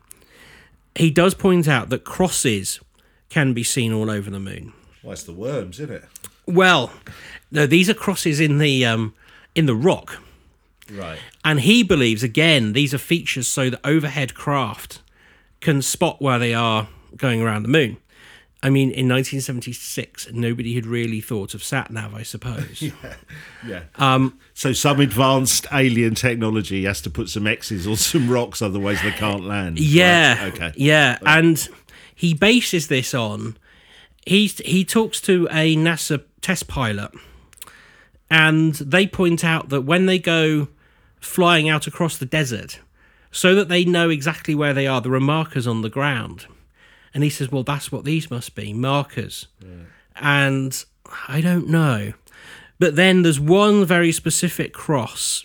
[0.96, 2.80] he does point out that crosses
[3.28, 4.72] can be seen all over the moon.
[5.02, 6.04] Well, it's the worms, isn't it?
[6.52, 6.92] Well,
[7.50, 9.14] no, these are crosses in the um,
[9.54, 10.18] in the rock,
[10.90, 11.18] Right.
[11.44, 15.00] and he believes again these are features so that overhead craft
[15.60, 17.96] can spot where they are going around the moon.
[18.64, 22.82] I mean, in 1976, nobody had really thought of sat nav, I suppose.
[23.66, 23.82] Yeah.
[23.96, 24.38] Um.
[24.54, 29.12] So some advanced alien technology has to put some X's on some rocks, otherwise they
[29.12, 29.78] can't land.
[29.78, 30.42] Yeah.
[30.44, 30.72] Right, Okay.
[30.76, 31.68] Yeah, and
[32.14, 33.56] he bases this on
[34.26, 37.10] he he talks to a NASA test pilot,
[38.30, 40.68] and they point out that when they go
[41.20, 42.80] flying out across the desert,
[43.30, 46.46] so that they know exactly where they are, there are markers on the ground.
[47.14, 49.46] And he says, "Well, that's what these must be markers."
[50.16, 50.84] And
[51.28, 52.12] I don't know,
[52.78, 55.44] but then there's one very specific cross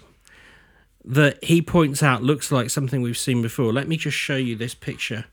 [1.04, 3.72] that he points out looks like something we've seen before.
[3.72, 5.26] Let me just show you this picture.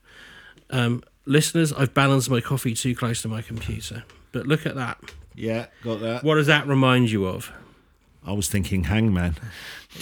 [0.69, 4.03] Um, listeners, I've balanced my coffee too close to my computer.
[4.31, 4.99] But look at that.
[5.35, 5.67] Yeah.
[5.83, 6.23] Got that.
[6.23, 7.51] What does that remind you of?
[8.25, 9.35] I was thinking Hangman.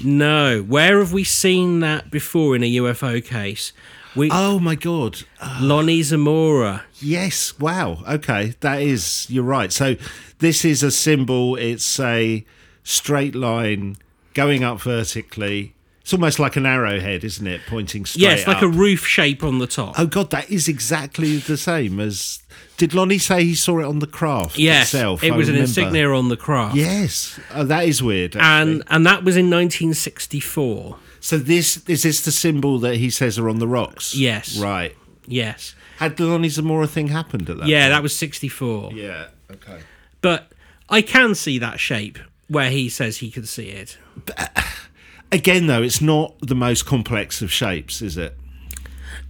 [0.03, 0.61] No.
[0.61, 3.73] Where have we seen that before in a UFO case?
[4.15, 5.23] We Oh my god.
[5.59, 6.83] Lonnie Zamora.
[7.01, 7.59] Yes.
[7.59, 8.03] Wow.
[8.07, 8.53] Okay.
[8.61, 9.27] That is.
[9.29, 9.71] You're right.
[9.71, 9.95] So
[10.39, 11.55] this is a symbol.
[11.55, 12.45] It's a
[12.83, 13.97] straight line
[14.33, 15.72] going up vertically.
[16.03, 17.61] It's almost like an arrowhead, isn't it?
[17.65, 18.63] Pointing straight Yes, like up.
[18.63, 19.97] a roof shape on the top.
[19.97, 22.39] Oh God, that is exactly the same as.
[22.75, 25.23] Did Lonnie say he saw it on the craft yes, itself?
[25.23, 26.75] it was an insignia on the craft.
[26.75, 28.35] Yes, oh, that is weird.
[28.35, 28.73] actually.
[28.73, 30.97] And and that was in 1964.
[31.21, 34.13] so this is this the symbol that he says are on the rocks?
[34.15, 34.57] Yes.
[34.59, 34.95] Right.
[35.25, 35.73] Yes.
[35.99, 37.67] Had the Lonnie Zamora thing happened at that?
[37.67, 37.91] Yeah, point?
[37.93, 38.91] that was 64.
[38.93, 39.27] Yeah.
[39.49, 39.79] Okay.
[40.19, 40.51] But
[40.89, 43.97] I can see that shape where he says he can see it.
[44.37, 44.47] Uh,
[45.33, 48.37] Again, though, it's not the most complex of shapes, is it?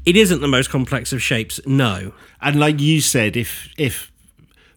[0.06, 2.14] It isn't the most complex of shapes, no.
[2.42, 4.12] And like you said, if if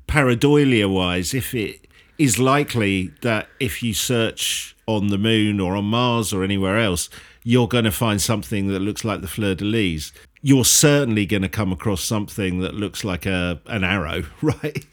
[0.07, 5.87] pareidolia wise, if it is likely that if you search on the moon or on
[5.87, 7.11] Mars or anywhere else,
[7.43, 10.13] you're going to find something that looks like the fleur de lis.
[10.43, 14.87] You're certainly going to come across something that looks like a an arrow, right?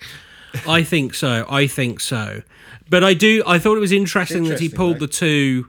[0.67, 1.45] I think so.
[1.47, 2.41] I think so.
[2.89, 3.43] But I do.
[3.45, 5.01] I thought it was interesting, that he pulled right?
[5.01, 5.67] the two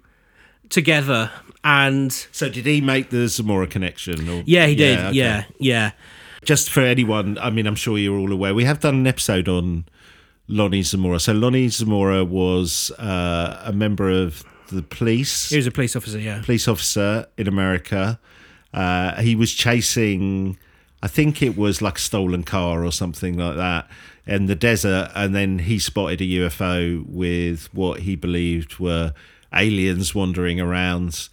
[0.69, 1.31] together,
[1.63, 4.29] and So did he make the Zamora connection?
[4.29, 4.43] Or?
[4.47, 4.99] yeah, he did.
[4.99, 5.13] okay.
[5.13, 5.91] Yeah, yeah.
[6.45, 9.49] Just for anyone, I mean, I'm sure you're all aware, we have done an episode
[9.49, 9.87] on
[10.47, 11.19] Lonnie Zamora.
[11.19, 15.49] So Lonnie Zamora was uh, a member of the police.
[15.49, 16.19] He was a police officer.
[16.19, 16.43] Yeah.
[16.43, 18.19] police officer in America.
[18.75, 20.59] Uh, he was chasing,
[21.03, 23.89] I think it was like a stolen car or something like that,
[24.27, 29.15] in the desert, and then he spotted a UFO with what he believed were
[29.55, 31.29] aliens wandering around,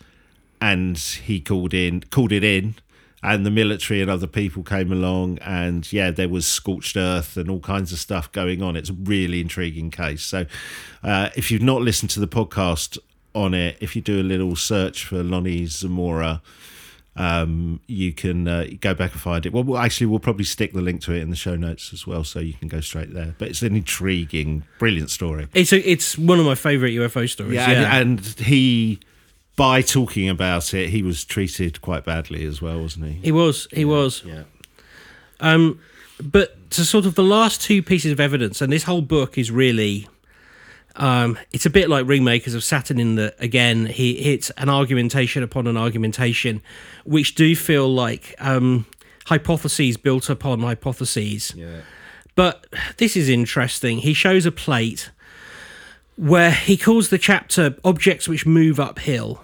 [0.60, 2.76] and he called in, called it in.
[3.24, 7.52] And the military and other people came along, and yeah, there was scorched earth and
[7.52, 8.76] all kinds of stuff going on.
[8.76, 10.24] It's a really intriguing case.
[10.24, 10.48] So,
[11.04, 12.98] uh, if you've not listened to the podcast
[13.36, 16.42] on it, if you do a little search for Lonnie Zamora,
[17.16, 19.52] um, you can uh, go back and find it.
[19.54, 22.08] Well, we'll- actually, we'll probably stick the link to it in the show notes as
[22.08, 23.36] well, so you can go straight there.
[23.38, 25.48] But it's an intriguing, brilliant story.
[25.54, 27.56] It's a, it's one of my favorite UFO stories.
[27.56, 29.00] Yeah, Yeah, And, and he,
[29.58, 33.12] by talking about it, he was treated quite badly as well, wasn't he?
[33.24, 33.68] he was.
[33.72, 34.24] He was.
[34.26, 34.44] Yeah.
[35.42, 35.80] Um,
[36.24, 39.52] but to sort of the last two pieces of evidence, and this whole book is
[39.52, 40.08] really,
[40.96, 45.44] um, it's a bit like Ringmakers of Saturn in that again he hits an argumentation
[45.44, 46.62] upon an argumentation,
[47.06, 48.86] which do feel like um,
[49.26, 51.54] hypotheses built upon hypotheses.
[51.56, 51.82] Yeah.
[52.36, 52.66] But
[52.98, 54.00] this is interesting.
[54.00, 55.12] He shows a plate
[56.16, 59.44] where he calls the chapter Objects Which Move Uphill.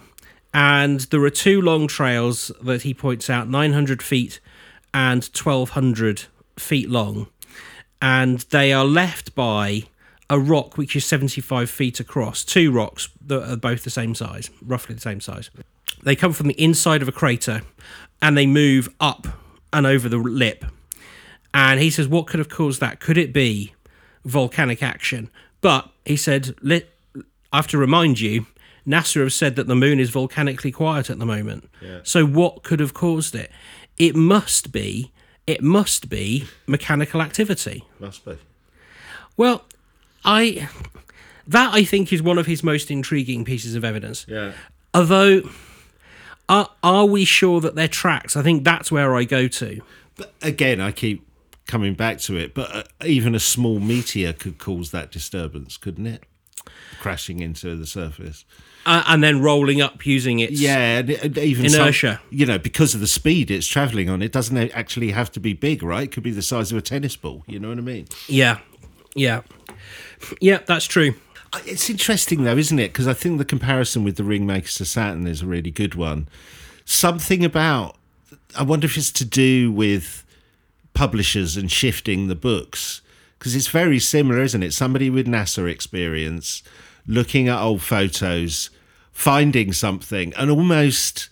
[0.54, 4.40] And there are two long trails that he points out 900 feet
[4.94, 6.24] and 1200
[6.58, 7.28] feet long.
[8.00, 9.84] And they are left by
[10.30, 14.50] a rock which is 75 feet across, two rocks that are both the same size,
[14.62, 15.50] roughly the same size.
[16.02, 17.62] They come from the inside of a crater
[18.20, 19.26] and they move up
[19.72, 20.64] and over the lip.
[21.54, 23.00] And he says, What could have caused that?
[23.00, 23.74] Could it be
[24.24, 25.30] volcanic action?
[25.60, 26.54] But he said,
[27.52, 28.46] I have to remind you,
[28.86, 31.68] NASA have said that the moon is volcanically quiet at the moment.
[32.02, 33.50] So what could have caused it?
[33.96, 35.10] It must be,
[35.46, 37.84] it must be mechanical activity.
[37.98, 38.36] Must be.
[39.36, 39.64] Well,
[40.24, 40.68] I
[41.46, 44.26] that I think is one of his most intriguing pieces of evidence.
[44.28, 44.52] Yeah.
[44.94, 45.48] Although,
[46.48, 48.36] are are we sure that they're tracks?
[48.36, 49.80] I think that's where I go to.
[50.16, 51.26] But again, I keep
[51.66, 52.54] coming back to it.
[52.54, 56.24] But uh, even a small meteor could cause that disturbance, couldn't it?
[57.00, 58.44] Crashing into the surface.
[58.86, 62.20] Uh, and then rolling up using its Yeah, even some- Inertia.
[62.30, 65.52] you know, because of the speed it's traveling on, it doesn't actually have to be
[65.52, 66.04] big, right?
[66.04, 67.44] It could be the size of a tennis ball.
[67.46, 68.06] You know what I mean?
[68.28, 68.58] yeah,
[69.14, 69.42] yeah,
[70.40, 70.58] yeah.
[70.66, 71.14] That's true.
[71.64, 72.92] It's interesting though, isn't it?
[72.92, 76.28] Because I think the comparison with the Ringmakers to Saturn is a really good one.
[76.84, 77.96] Something about,
[78.56, 80.24] I wonder if it's to do with
[80.94, 83.02] publishers and shifting the books.
[83.38, 84.72] Because it's very similar, isn't it?
[84.72, 86.62] Somebody with NASA experience
[87.06, 88.70] looking at old photos,
[89.12, 91.28] finding something, and almost.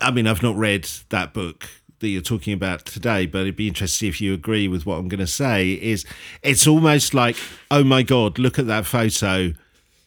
[0.00, 1.68] I mean, I've not read that book
[2.00, 5.08] that you're talking about today, but it'd be interesting if you agree with what I'm
[5.08, 5.72] going to say.
[5.72, 6.04] Is
[6.42, 7.36] it's almost like,
[7.70, 9.52] oh my god, look at that photo.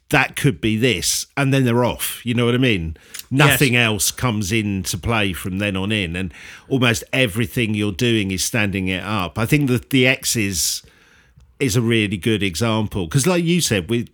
[0.09, 2.23] That could be this, and then they're off.
[2.23, 2.97] You know what I mean?
[3.31, 6.31] Nothing else comes into play from then on in, and
[6.67, 9.39] almost everything you're doing is standing it up.
[9.39, 10.83] I think that the X's
[11.59, 14.07] is a really good example because like you said we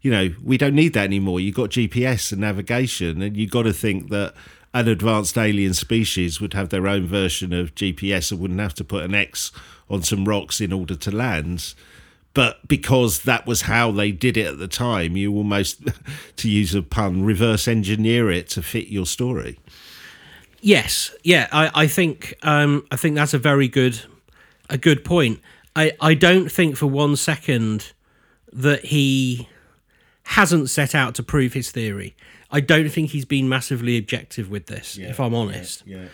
[0.00, 3.64] you know we don't need that anymore you've got gps and navigation and you've got
[3.64, 4.32] to think that
[4.78, 8.84] an advanced alien species would have their own version of gps and wouldn't have to
[8.84, 9.52] put an x
[9.88, 11.74] on some rocks in order to land
[12.34, 15.82] but because that was how they did it at the time you almost
[16.36, 19.58] to use a pun reverse engineer it to fit your story
[20.66, 21.46] Yes, yeah.
[21.52, 24.02] I, I think um, I think that's a very good
[24.68, 25.40] a good point.
[25.74, 27.92] I, I don't think for one second
[28.52, 29.48] that he
[30.24, 32.16] hasn't set out to prove his theory.
[32.50, 35.82] I don't think he's been massively objective with this, if I'm honest.
[35.86, 36.06] yeah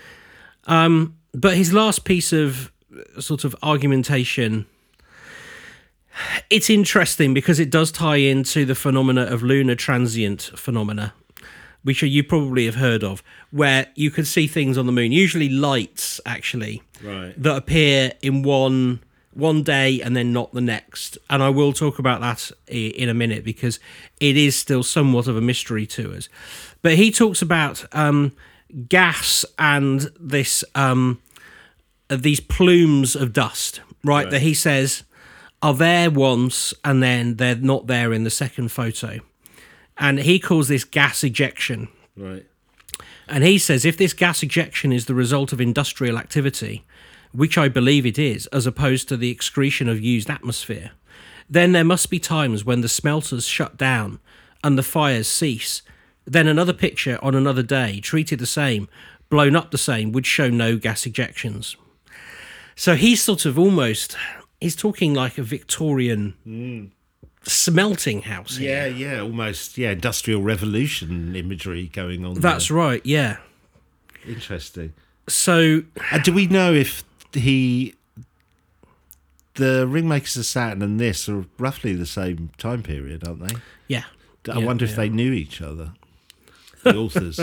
[0.66, 1.06] Yeah.
[1.34, 4.66] But his last piece of uh, sort of argumentation,
[6.50, 11.14] it's interesting because it does tie into the phenomena of lunar transient phenomena,
[11.82, 15.48] which you probably have heard of, where you can see things on the moon, usually
[15.48, 17.34] lights actually, Right.
[17.42, 19.00] that appear in one
[19.34, 21.18] one day and then not the next.
[21.30, 23.80] And I will talk about that in a minute because
[24.20, 26.28] it is still somewhat of a mystery to us.
[26.82, 28.32] But he talks about um,
[28.88, 31.20] gas and this um,
[32.10, 35.04] uh, these plumes of dust, right, That he says
[35.62, 39.20] are there once and then they're not there in the second photo.
[39.96, 41.88] And he calls this gas ejection.
[42.16, 42.44] right
[43.28, 46.84] And he says if this gas ejection is the result of industrial activity,
[47.32, 50.92] which I believe it is, as opposed to the excretion of used atmosphere,
[51.48, 54.20] then there must be times when the smelters shut down
[54.62, 55.82] and the fires cease.
[56.24, 58.88] Then another picture on another day, treated the same,
[59.28, 61.76] blown up the same, would show no gas ejections.
[62.76, 64.16] So he's sort of almost
[64.60, 66.84] he's talking like a Victorian hmm.
[67.42, 68.56] smelting house.
[68.56, 68.86] here.
[68.86, 73.38] yeah yeah almost yeah industrial revolution imagery going on That's right, yeah.
[74.26, 74.94] interesting
[75.28, 77.04] So And do we know if
[77.34, 77.94] he,
[79.54, 83.54] the Ringmakers of Saturn and this are roughly the same time period, aren't they?
[83.88, 84.04] yeah.
[84.48, 84.96] I Yeah, wonder if yeah.
[84.96, 85.92] they knew each other,
[86.82, 87.38] the authors.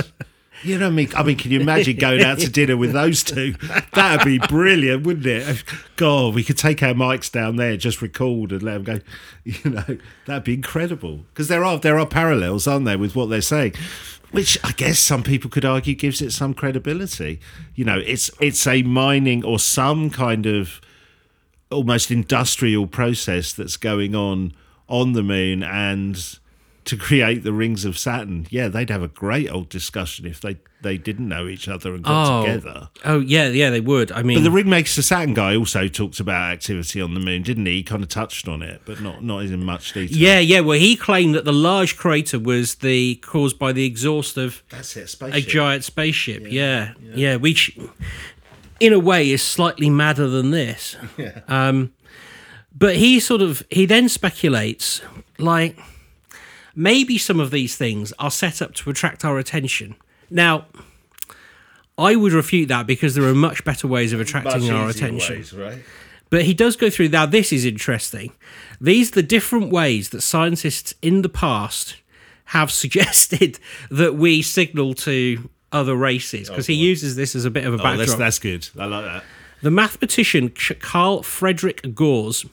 [0.63, 1.09] You know what I mean?
[1.15, 3.53] I mean, can you imagine going out to dinner with those two?
[3.93, 5.63] That'd be brilliant, wouldn't it?
[5.95, 8.99] God, we could take our mics down there, just record and let them go.
[9.45, 11.19] You know, that'd be incredible.
[11.33, 13.75] Because there are there are parallels, aren't there, with what they're saying?
[14.31, 17.39] Which I guess some people could argue gives it some credibility.
[17.75, 20.81] You know, it's it's a mining or some kind of
[21.71, 24.53] almost industrial process that's going on
[24.87, 26.38] on the moon and
[26.89, 28.45] to create the rings of Saturn.
[28.49, 32.03] Yeah, they'd have a great old discussion if they they didn't know each other and
[32.05, 32.45] got Oh.
[32.45, 32.89] together.
[33.03, 34.11] Oh yeah, yeah, they would.
[34.13, 37.65] I mean, But the Ringmaker Saturn guy also talked about activity on the moon, didn't
[37.65, 37.73] he?
[37.77, 40.17] He kind of touched on it, but not not in much detail.
[40.17, 40.61] yeah, yeah.
[40.61, 44.95] Well, he claimed that the large crater was the caused by the exhaust of that's
[44.95, 45.03] it.
[45.03, 45.47] a Spaceship.
[45.49, 46.43] giant spaceship.
[46.49, 47.35] Yeah, yeah.
[47.35, 47.77] which,
[48.79, 50.95] in a way, is slightly madder than this.
[51.49, 51.91] Um,
[52.77, 55.01] but he sort of he then speculates
[55.37, 55.77] like
[56.79, 59.95] maybe some of these things are set up to attract our attention.
[60.29, 60.65] Now,
[61.97, 65.35] I would refute that because there are much better ways of attracting Much our attention.
[65.35, 65.83] ways, right?
[66.29, 67.25] But he does go through now.
[67.25, 68.31] This is interesting.
[68.79, 71.97] These are the different ways that scientists in the past
[72.45, 73.59] have suggested
[73.91, 77.73] that we signal to other races oh, because he uses this as a bit of
[77.73, 78.07] a Oh, backdrop.
[78.07, 78.69] that's, that's good.
[78.79, 79.23] I like that.
[79.61, 82.45] The mathematician Carl Friedrich Gauss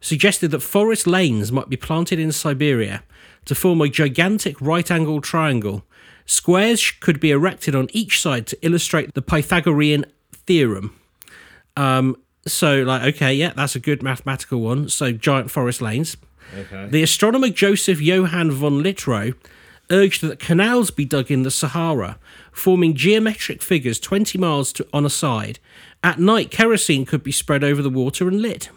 [0.00, 3.02] suggested that forest lanes might be planted in Siberia
[3.46, 5.84] to form a gigantic right angled triangle.
[6.26, 10.98] Squares could be erected on each side to illustrate the Pythagorean theorem.
[11.76, 12.16] Um,
[12.46, 14.88] so, like, okay, yeah, that's a good mathematical one.
[14.88, 16.16] So, giant forest lanes.
[16.56, 16.88] Okay.
[16.88, 19.34] The astronomer Joseph Johann von Littrow
[19.90, 22.18] urged that canals be dug in the Sahara,
[22.52, 25.58] forming geometric figures 20 miles to, on a side.
[26.02, 28.68] At night, kerosene could be spread over the water and lit.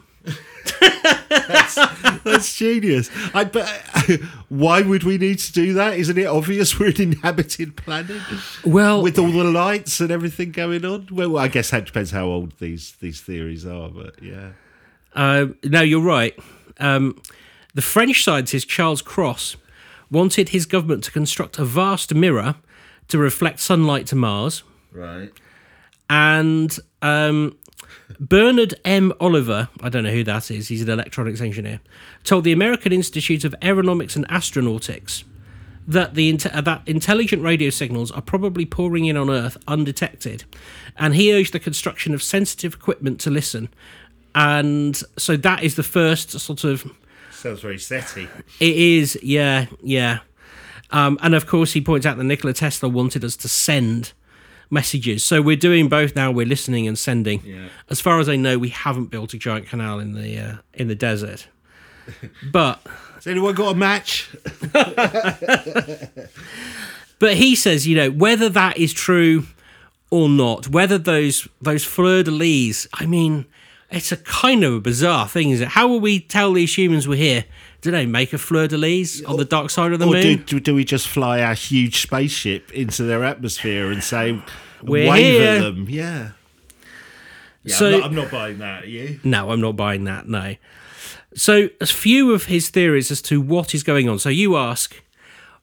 [2.23, 3.09] That's genius.
[3.33, 3.67] I, but
[4.49, 5.95] why would we need to do that?
[5.97, 8.21] Isn't it obvious we're an inhabited planet
[8.65, 11.07] Well, with all the lights and everything going on?
[11.11, 14.51] Well, I guess that depends how old these these theories are, but yeah.
[15.15, 16.37] uh, no, you're right.
[16.79, 17.21] Um,
[17.73, 19.57] the French scientist Charles Cros
[20.11, 22.55] wanted his government to construct a vast mirror
[23.09, 24.63] to reflect sunlight to Mars.
[24.91, 25.31] Right.
[26.09, 27.55] and um,
[28.19, 29.13] Bernard M.
[29.19, 31.79] Oliver, I don't know who that is, he's an electronics engineer,
[32.23, 35.23] told the American Institute of Aeronautics and Astronautics
[35.87, 40.43] that the uh, that intelligent radio signals are probably pouring in on Earth undetected,
[40.97, 43.69] and he urged the construction of sensitive equipment to listen.
[44.35, 46.89] And so that is the first sort of
[47.31, 48.27] Sounds very SETI.
[48.59, 50.19] it is, yeah, yeah.
[50.91, 54.13] Um, and of course, he points out that Nikola Tesla wanted us to send
[54.69, 55.23] messages.
[55.23, 56.31] So we're doing both now.
[56.31, 57.41] We're listening and sending.
[57.43, 57.69] Yeah.
[57.89, 60.87] As far as I know, we haven't built a giant canal in the uh, in
[60.87, 61.47] the desert.
[62.51, 62.79] But
[63.15, 64.29] Has anyone got a match?
[67.19, 69.45] but he says, you know, whether that is true
[70.09, 72.87] or not, whether those those fleur de lis.
[72.93, 73.45] I mean,
[73.91, 75.69] it's a kind of a bizarre thing, is it?
[75.69, 77.45] How will we tell these humans we're here?
[77.81, 80.43] Do they make a fleur de lis on the dark side of the Or moon?
[80.45, 84.41] do, do, we just fly our huge spaceship into their atmosphere and say,
[84.83, 85.49] We're wave here.
[85.51, 85.85] at them?
[85.89, 86.31] Yeah.
[87.63, 88.83] Yeah, So- I'm, not, I'm not buying that.
[88.83, 89.19] Are you?
[89.23, 90.27] No, I'm not buying that.
[90.27, 90.55] No.
[91.35, 94.17] So, a few of his theories as to what is going on.
[94.19, 94.99] So, you ask,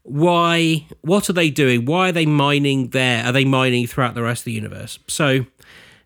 [0.04, 0.86] why?
[1.00, 1.84] What are they doing?
[1.84, 3.24] Why are they mining there?
[3.24, 4.98] Are they mining throughout the rest of the universe?
[5.08, 5.44] So,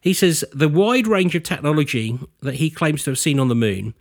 [0.01, 3.55] he says the wide range of technology that he claims to have seen on the
[3.55, 3.93] moon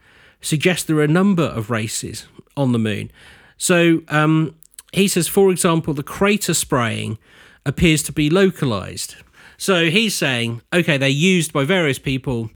[0.42, 3.12] suggests there are a number of races on the moon.
[3.58, 4.56] So, um,
[4.92, 7.20] he says, for example, the crater spraying
[7.66, 9.16] appears to be localized.
[9.58, 12.50] So he's saying, okay, they're used by various people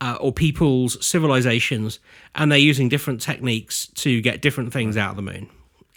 [0.00, 1.98] uh, or people's civilizations,
[2.34, 5.50] and they're using different techniques to get different things out of the moon.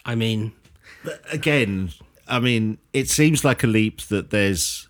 [0.04, 0.52] I mean,
[1.30, 1.90] Again,
[2.26, 4.88] I mean, it seems like a leap that there's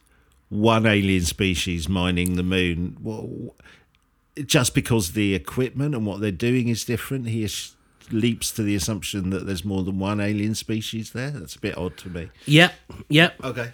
[0.49, 2.97] one alien species mining the moon.
[3.01, 3.55] Well,
[4.47, 7.75] just because the equipment and what they're doing is different, he is-
[8.11, 11.31] leaps to the assumption that there's more than one alien species there.
[11.31, 12.31] That's a bit odd to me.
[12.47, 12.73] yep,
[13.11, 13.35] yep.
[13.45, 13.73] Okay.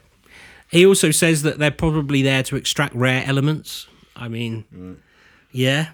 [0.71, 3.87] He also says that they're probably there to extract rare elements.
[4.17, 4.99] I mean,
[5.53, 5.91] yeah,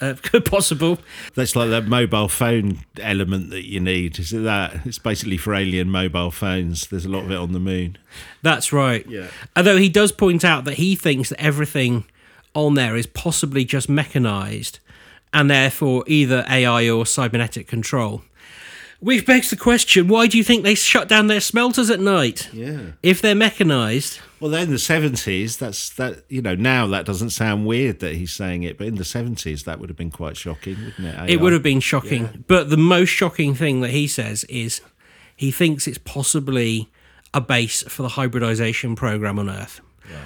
[0.00, 0.14] uh,
[0.46, 0.98] possible.
[1.34, 4.18] That's like that mobile phone element that you need.
[4.18, 4.86] Is it that?
[4.86, 6.86] It's basically for alien mobile phones.
[6.86, 7.98] There's a lot of it on the moon.
[8.40, 9.06] That's right.
[9.06, 9.26] Yeah.
[9.54, 12.04] Although he does point out that he thinks that everything
[12.54, 14.78] on there is possibly just mechanized
[15.32, 18.22] and therefore either AI or cybernetic control.
[19.00, 22.48] Which begs the question why do you think they shut down their smelters at night?
[22.52, 22.92] Yeah.
[23.02, 24.20] If they're mechanized.
[24.38, 25.56] Well, then the seventies.
[25.56, 26.22] That's that.
[26.28, 29.64] You know, now that doesn't sound weird that he's saying it, but in the seventies,
[29.64, 31.30] that would have been quite shocking, wouldn't it?
[31.30, 32.44] It would have been shocking.
[32.46, 34.80] But the most shocking thing that he says is
[35.34, 36.88] he thinks it's possibly
[37.34, 39.80] a base for the hybridization program on Earth.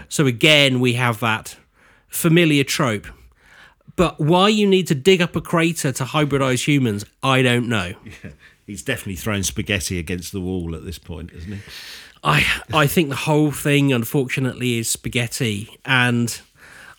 [0.08, 1.56] So again, we have that
[2.16, 3.06] familiar trope.
[3.94, 7.94] But why you need to dig up a crater to hybridize humans, I don't know.
[8.66, 11.60] He's definitely thrown spaghetti against the wall at this point, isn't he?
[12.24, 16.40] I I think the whole thing, unfortunately, is spaghetti, and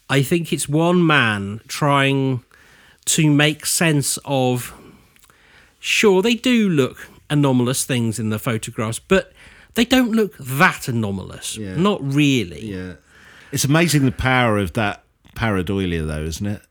[0.10, 2.44] I think it's one man trying
[3.06, 4.74] to make sense of.
[5.80, 9.34] Sure, they do look anomalous things in the photographs, but
[9.76, 11.58] they don't look that anomalous.
[11.58, 11.76] Yeah.
[11.76, 12.66] Not really.
[12.66, 12.94] Yeah,
[13.52, 15.04] it's amazing the power of that
[15.38, 16.62] pareidolia, though, isn't it?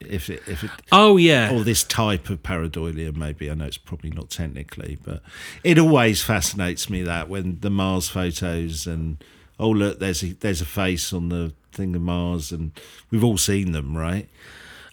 [0.00, 1.50] If it, if it, Oh yeah.
[1.52, 5.22] or this type of pareidolia, maybe I know it's probably not technically, but
[5.64, 9.16] it always fascinates me that when the Mars photos and
[9.58, 12.72] oh look, there's a there's a face on the thing of Mars, and
[13.10, 14.28] we've all seen them, right?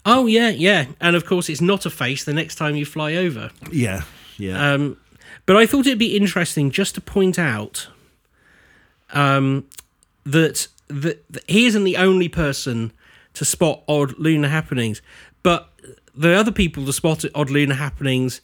[0.05, 0.86] Oh yeah, yeah.
[1.01, 3.51] And of course, it's not a face the next time you fly over.
[3.71, 4.03] Yeah,
[4.38, 4.97] yeah, Um,
[5.45, 7.88] but I thought it'd be interesting just to point out
[9.13, 9.65] um,
[10.25, 12.91] that, that, that he isn't the only person
[13.34, 15.01] to spot odd lunar happenings,
[15.41, 15.69] but
[16.15, 18.41] the other people to spot odd lunar happenings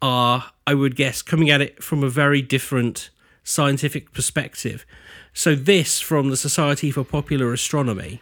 [0.00, 3.10] are, I would guess, coming at it from a very different
[3.42, 4.84] scientific perspective.
[5.32, 8.20] So, this from the Society for Popular Astronomy.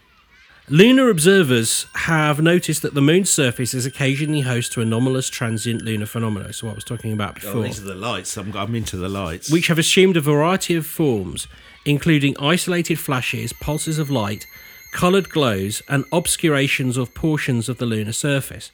[0.69, 6.05] Lunar observers have noticed that the moon's surface is occasionally host to anomalous transient lunar
[6.05, 6.51] phenomena.
[6.51, 8.35] So, what I was talking about before Oh, these are the lights.
[8.35, 9.49] I'm, I'm into the lights.
[9.51, 11.47] which have assumed a variety of forms,
[11.85, 14.45] including isolated flashes, pulses of light,
[14.91, 18.71] coloured glows, and obscurations of portions of the lunar surface.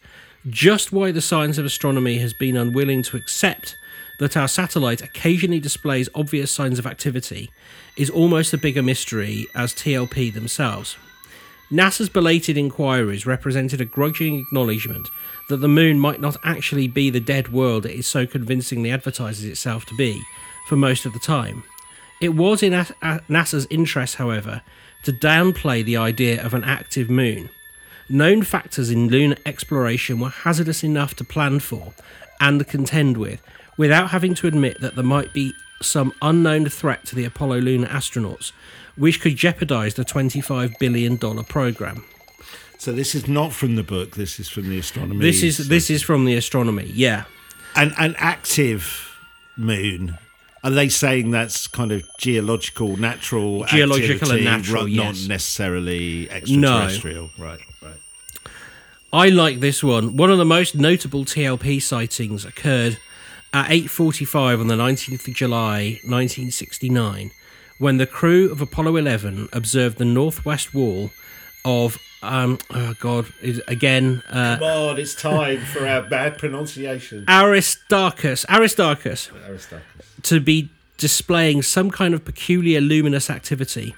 [0.48, 3.78] Just why the science of astronomy has been unwilling to accept
[4.20, 7.50] that our satellite occasionally displays obvious signs of activity
[7.98, 10.98] is almost a bigger mystery as TLP themselves.
[11.72, 15.08] NASA's belated inquiries represented a grudging acknowledgement
[15.50, 19.86] that the moon might not actually be the dead world it so convincingly advertises itself
[19.86, 20.22] to be
[20.68, 21.64] for most of the time.
[22.22, 24.62] It was in NASA's interest, however,
[25.04, 27.50] to downplay the idea of an active moon.
[28.10, 31.94] Known factors in lunar exploration were hazardous enough to plan for
[32.40, 33.42] and contend with,
[33.78, 37.88] without having to admit that there might be some unknown threat to the Apollo lunar
[37.88, 38.52] astronauts,
[38.96, 42.06] which could jeopardize the $25 billion program.
[42.78, 44.16] so this is not from the book.
[44.16, 45.20] This is from the astronomy.
[45.20, 47.26] This is this is from the astronomy, yeah.
[47.76, 49.18] an an active
[49.58, 50.18] moon.
[50.64, 55.22] Are they saying that's kind of geological, natural, Geological and activity, natural, ru- yes.
[55.22, 57.32] not necessarily extraterrestrial?
[57.38, 58.00] Right, right.
[59.12, 60.16] I like this one.
[60.16, 62.98] One of the most notable TLP sightings occurred
[63.54, 67.32] at 8:45 on the 19th of July, 1969,
[67.78, 71.12] when the crew of Apollo 11 observed the northwest wall
[71.66, 73.26] of um oh god,
[73.68, 77.26] again uh Come on, it's time for our bad pronunciation.
[77.28, 80.13] Aristarchus, Aristarchus Aristarchus.
[80.24, 83.96] To be displaying some kind of peculiar luminous activity.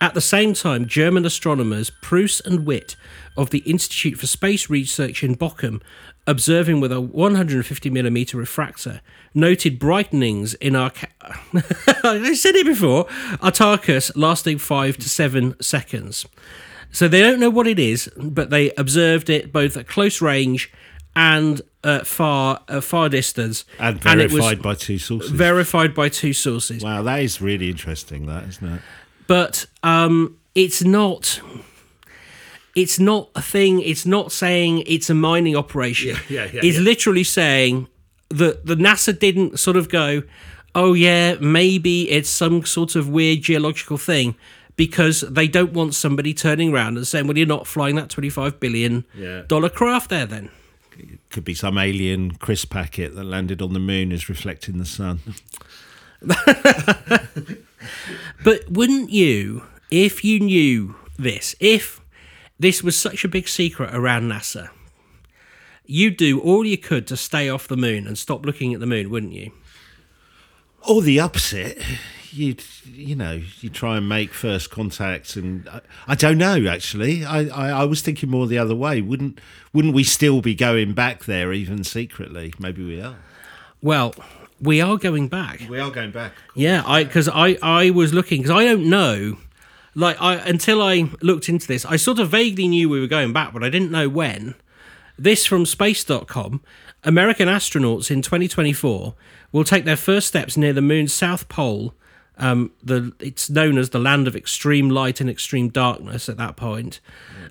[0.00, 2.96] At the same time, German astronomers Pruss and Witt
[3.36, 5.80] of the Institute for Space Research in Bochum,
[6.26, 9.00] observing with a 150mm refractor,
[9.32, 10.92] noted brightenings in our.
[12.04, 13.06] I said it before.
[13.40, 16.26] Artarchus lasting five to seven seconds.
[16.90, 20.70] So they don't know what it is, but they observed it both at close range
[21.14, 25.30] and at far uh, far distance, And it was verified by two sources.
[25.30, 26.82] verified by two sources.
[26.82, 28.80] wow, that is really interesting, that, isn't it?
[29.26, 31.40] But um, it's not.
[32.74, 33.80] It's not a thing.
[33.80, 36.10] It's not saying it's a mining operation.
[36.10, 36.82] Yeah, yeah, yeah, It's yeah.
[36.84, 37.86] literally saying
[38.30, 40.22] that the NASA didn't sort of go,
[40.74, 44.36] oh yeah, maybe it's some sort of weird geological thing,
[44.76, 48.58] because they don't want somebody turning around and saying, well, you're not flying that twenty-five
[48.58, 49.42] billion Yeah.
[49.48, 50.48] dollar craft there then.
[51.32, 55.20] Could be some alien crisp packet that landed on the moon is reflecting the sun.
[58.44, 62.00] But wouldn't you, if you knew this, if
[62.58, 64.70] this was such a big secret around NASA,
[65.84, 68.86] you'd do all you could to stay off the moon and stop looking at the
[68.86, 69.52] moon, wouldn't you?
[70.88, 71.80] Or the opposite.
[72.32, 76.66] You'd, you know, you try and make first contact, and I, I don't know.
[76.66, 79.00] Actually, I, I, I was thinking more the other way.
[79.02, 79.38] Wouldn't,
[79.72, 82.54] wouldn't we still be going back there, even secretly?
[82.58, 83.16] Maybe we are.
[83.82, 84.14] Well,
[84.60, 85.66] we are going back.
[85.68, 86.32] We are going back.
[86.54, 89.38] Yeah, I because I I was looking because I don't know,
[89.94, 93.32] like I until I looked into this, I sort of vaguely knew we were going
[93.32, 94.54] back, but I didn't know when.
[95.18, 96.62] This from space.com.
[97.04, 99.14] American astronauts in 2024
[99.50, 101.94] will take their first steps near the moon's south pole.
[102.38, 106.56] Um, the it's known as the land of extreme light and extreme darkness at that
[106.56, 107.00] point.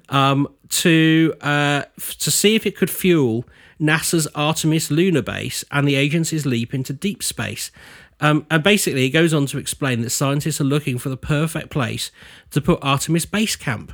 [0.09, 3.45] Um, to uh, f- to see if it could fuel
[3.79, 7.71] NASA's Artemis lunar base and the agency's leap into deep space.
[8.19, 11.69] Um, and basically, it goes on to explain that scientists are looking for the perfect
[11.71, 12.11] place
[12.51, 13.93] to put Artemis Base Camp.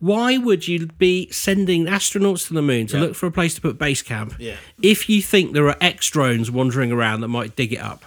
[0.00, 3.60] Why would you be sending astronauts to the moon to look for a place to
[3.60, 4.54] put base camp Yeah.
[4.80, 8.04] if you think there are X drones wandering around that might dig it up?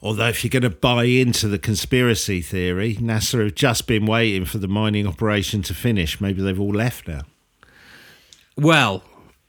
[0.00, 4.44] Although, if you're going to buy into the conspiracy theory, NASA have just been waiting
[4.44, 6.20] for the mining operation to finish.
[6.20, 7.22] Maybe they've all left now.
[8.56, 9.02] Well,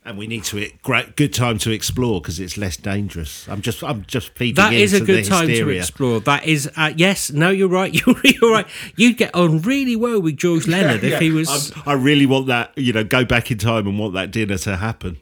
[0.06, 3.48] and we need to it great good time to explore because it's less dangerous.
[3.48, 4.56] I'm just I'm just feeding.
[4.56, 6.20] That is a good time to explore.
[6.22, 7.32] That is uh, yes.
[7.32, 7.94] No, you're right.
[8.06, 8.68] You're, you're right.
[8.96, 11.72] You'd get on really well with George Leonard if he was.
[11.72, 12.76] I'm- I really want that.
[12.76, 15.18] You know, go back in time and want that dinner to happen.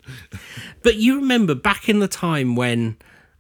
[0.84, 2.97] But you remember back in the time when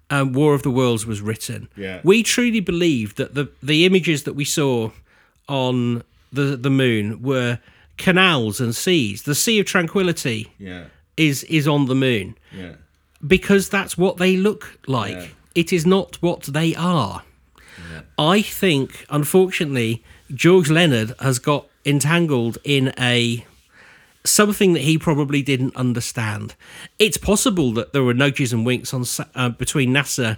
[0.09, 1.99] um, War of the Worlds was written, Yeah.
[2.03, 4.91] we truly believed that the the images that we saw
[5.47, 7.59] on the the moon were
[7.97, 9.23] canals and seas.
[9.23, 10.85] The Sea of Tranquility Yeah,
[11.17, 12.73] is is on the moon yeah.
[13.25, 15.15] because that's what they look like.
[15.17, 15.27] Yeah.
[15.55, 17.23] It is not what they are.
[18.19, 20.03] I think, unfortunately,
[20.33, 23.45] George Leonard has got entangled in a
[24.29, 26.55] something that he probably didn't understand.
[26.99, 29.05] It's possible that there were nudges and winks on
[29.35, 30.37] uh, between NASA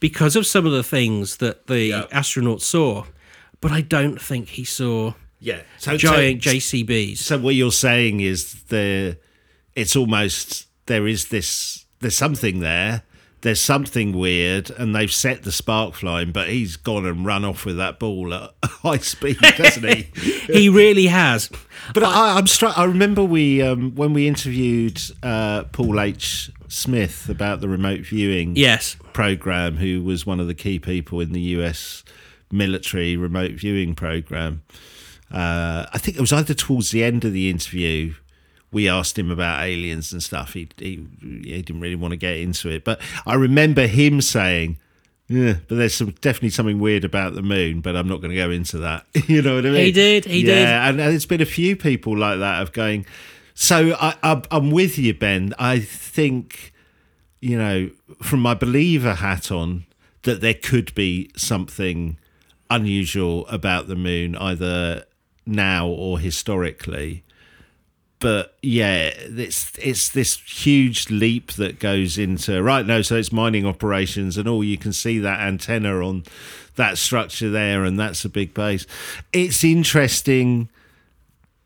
[0.00, 2.04] because of some of the things that the Yeah.
[2.12, 3.04] astronauts saw,
[3.60, 5.62] but I don't think he saw Yeah.
[5.78, 7.18] So giant so, JCBs.
[7.18, 9.16] so what you're saying is the
[9.76, 13.02] it's almost there is this there's something there.
[13.42, 17.64] There's something weird, and they've set the spark flying, but he's gone and run off
[17.64, 20.02] with that ball at high speed, doesn't he?
[20.52, 21.48] he really has.
[21.94, 22.76] But I, I'm struck.
[22.76, 26.50] I remember we um, when we interviewed uh, Paul H.
[26.66, 28.96] Smith about the remote viewing Yes.
[29.12, 32.02] program, who was one of the key people in the US
[32.50, 34.62] military remote viewing program.
[35.30, 38.14] Uh, I think it was either towards the end of the interview.
[38.70, 40.52] We asked him about aliens and stuff.
[40.52, 44.78] He, he he didn't really want to get into it, but I remember him saying,
[45.28, 48.36] "Yeah, but there's some definitely something weird about the moon, but I'm not going to
[48.36, 49.84] go into that." you know what I mean?
[49.86, 50.66] He did, he yeah, did.
[50.66, 53.06] and, and there's been a few people like that of going.
[53.54, 55.54] So I, I, I'm with you, Ben.
[55.58, 56.72] I think
[57.40, 57.90] you know,
[58.22, 59.86] from my believer hat on,
[60.22, 62.18] that there could be something
[62.70, 65.04] unusual about the moon, either
[65.46, 67.24] now or historically.
[68.20, 73.02] But yeah, it's it's this huge leap that goes into right now.
[73.02, 76.24] So it's mining operations, and all you can see that antenna on
[76.74, 78.86] that structure there, and that's a big base.
[79.32, 80.68] It's interesting.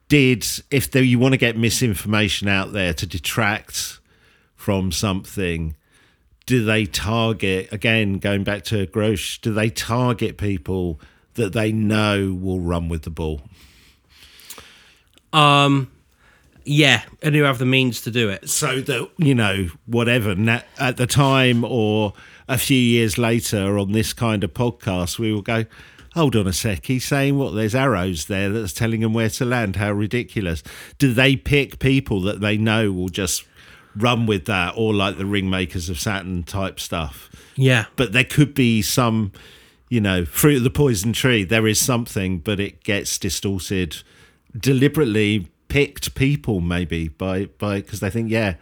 [0.09, 3.99] Did if there, you want to get misinformation out there to detract
[4.55, 5.75] from something,
[6.45, 9.41] do they target again going back to Grusch?
[9.41, 11.01] Do they target people
[11.35, 13.41] that they know will run with the ball?
[15.33, 15.91] Um,
[16.65, 18.49] yeah, and who have the means to do it.
[18.49, 22.13] So that you know whatever na- at the time or
[22.49, 25.65] a few years later on this kind of podcast, we will go.
[26.15, 26.85] Hold on a sec.
[26.87, 27.55] He's saying what?
[27.55, 29.77] There's arrows there that's telling them where to land.
[29.77, 30.63] How ridiculous!
[30.99, 33.45] Do they pick people that they know will just
[33.97, 37.31] run with that, or like the ringmakers of Saturn type stuff?
[37.57, 37.85] Yeah.
[37.97, 39.33] but there could be some,
[39.91, 41.45] you know, fruit of the poison tree.
[41.45, 44.03] There is something, but it gets distorted,
[44.59, 48.57] deliberately picked people maybe by by because they think yeah.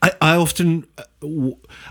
[0.00, 1.04] I I often, uh,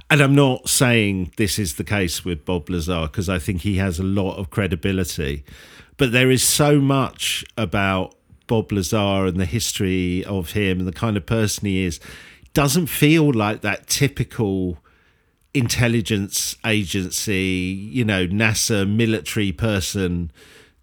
[0.09, 3.75] and I'm not saying this is the case with Bob Lazar because I think he
[3.77, 5.43] has a lot of credibility,
[5.97, 8.15] but there is so much about
[8.47, 11.99] Bob Lazar and the history of him and the kind of person he is.
[12.53, 14.77] Doesn't feel like that typical
[15.53, 20.31] intelligence agency, you know, NASA military person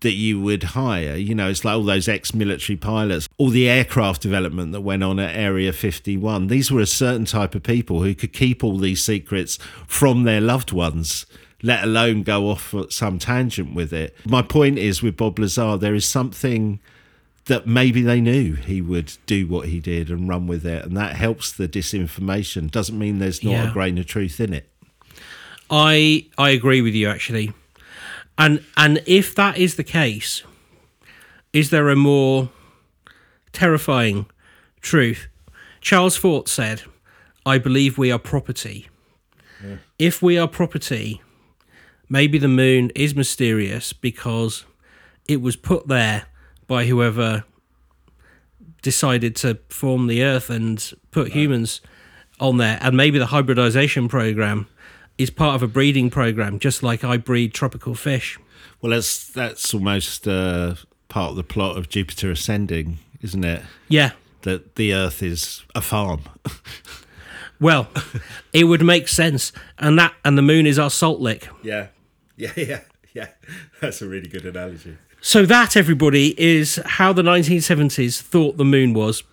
[0.00, 1.16] that you would hire.
[1.16, 5.02] You know, it's like all those ex military pilots, all the aircraft development that went
[5.02, 6.46] on at Area 51.
[6.46, 10.40] These were a certain type of people who could keep all these secrets from their
[10.40, 11.26] loved ones.
[11.62, 14.16] Let alone go off at some tangent with it.
[14.24, 16.78] My point is with Bob Lazar, there is something
[17.46, 20.96] that maybe they knew he would do what he did and run with it, and
[20.96, 22.70] that helps the disinformation.
[22.70, 23.70] Doesn't mean there's not Yeah.
[23.70, 24.68] a grain of truth in it.
[25.70, 27.52] I I agree with you actually.
[28.38, 30.44] And and if that is the case,
[31.52, 32.50] is there a more
[33.52, 34.26] terrifying
[34.80, 35.26] truth?
[35.80, 36.82] Charles Fort said,
[37.44, 38.88] I believe we are property.
[39.98, 41.20] If we are property,
[42.08, 44.64] maybe the moon is mysterious because
[45.26, 46.26] it was put there
[46.68, 47.44] by whoever
[48.82, 51.80] decided to form the earth and put humans
[52.38, 54.68] on there and maybe the hybridization program
[55.18, 58.38] is part of a breeding program just like i breed tropical fish
[58.80, 60.74] Well, that's that's almost uh,
[61.08, 63.62] part of the plot of Jupiter Ascending, isn't it?
[63.88, 64.12] yeah
[64.42, 66.20] That the Earth is a farm.
[67.60, 67.88] well
[68.52, 71.88] it would make sense and that and the moon is our salt lick yeah,
[72.36, 72.80] yeah, yeah,
[73.12, 73.28] yeah.
[73.80, 74.96] That's a really good analogy.
[75.20, 79.24] so that everybody is how the 1970s thought the moon was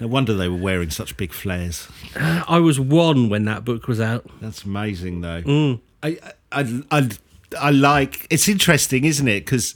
[0.00, 1.88] no wonder they were wearing such big flares.
[2.16, 4.28] I was one when that book was out.
[4.40, 5.42] That's amazing, though.
[5.42, 5.80] Mm.
[6.02, 6.18] I,
[6.52, 7.10] I, I,
[7.58, 8.26] I like.
[8.30, 9.44] It's interesting, isn't it?
[9.44, 9.74] Because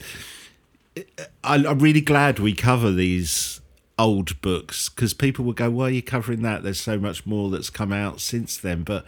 [0.97, 1.03] uh,
[1.45, 3.61] I'm really glad we cover these
[3.99, 7.51] old books because people would go, "Why are you covering that?" There's so much more
[7.51, 8.83] that's come out since then.
[8.83, 9.05] But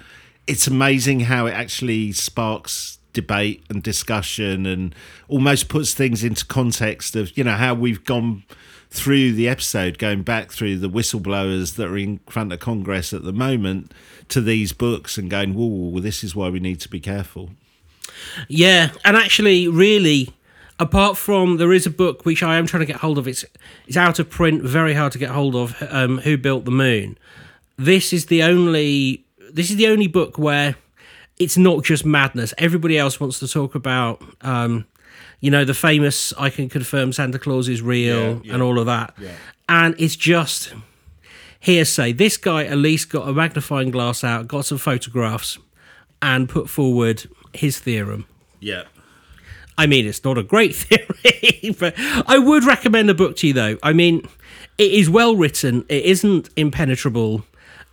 [0.47, 4.95] it's amazing how it actually sparks debate and discussion and
[5.29, 8.43] almost puts things into context of you know how we've gone
[8.95, 13.25] through the episode going back through the whistleblowers that are in front of congress at
[13.25, 13.93] the moment
[14.29, 17.51] to these books and going whoa well, this is why we need to be careful
[18.49, 20.31] Yeah, and actually, really,
[20.79, 23.27] apart from there is a book which I am trying to get hold of.
[23.27, 23.45] It's
[23.87, 25.75] it's out of print, very hard to get hold of.
[25.91, 27.19] Um, Who built the moon?
[27.77, 30.77] This is the only this is the only book where
[31.39, 32.55] it's not just madness.
[32.59, 34.87] Everybody else wants to talk about, um,
[35.41, 38.55] you know, the famous "I can confirm Santa Claus is real" Yeah, yeah.
[38.55, 39.33] and all of that, Yeah.
[39.69, 40.73] and it's just
[41.61, 42.13] hearsay.
[42.13, 45.59] This guy at least got a magnifying glass out, got some photographs,
[46.21, 48.27] and put forward his theorem.
[48.61, 48.85] yeah
[49.77, 53.53] I mean, it's not a great theory, but I would recommend the book to you,
[53.53, 53.77] though.
[53.83, 54.23] I mean,
[54.79, 57.45] it is well written, it isn't impenetrable,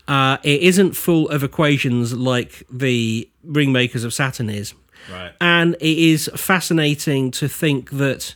[0.08, 4.76] uh, it isn't full of equations like the Ringmakers of Saturn is.
[5.10, 8.36] Right And it is fascinating to think that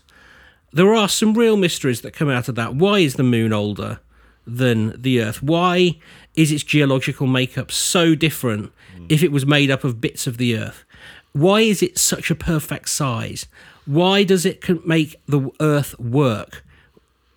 [0.72, 2.76] there are some real mysteries that come out of that.
[2.76, 3.99] Why is the moon older
[4.45, 5.41] than the Earth?
[5.41, 5.97] Why
[6.36, 9.05] is its geological makeup so different mm.
[9.09, 10.84] if it was made up of bits of the Earth?
[11.32, 13.45] Why is it such a perfect size?
[13.86, 16.63] Why does it make the Earth work?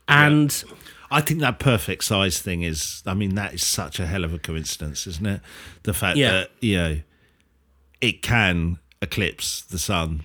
[0.08, 0.64] And
[1.10, 4.32] I think that perfect size thing is, I mean, that is such a hell of
[4.34, 5.40] a coincidence, isn't it?
[5.84, 6.32] The fact Yeah.
[6.32, 7.00] that, you know,
[8.00, 10.24] it can eclipse the sun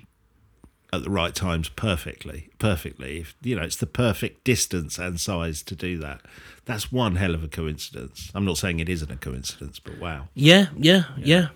[0.91, 2.49] at the right times perfectly.
[2.59, 3.19] Perfectly.
[3.19, 6.21] If, you know, it's the perfect distance and size to do that.
[6.65, 8.31] That's one hell of a coincidence.
[8.35, 10.27] I'm not saying it isn't a coincidence, but wow.
[10.35, 11.47] yeah, yeah, yeah.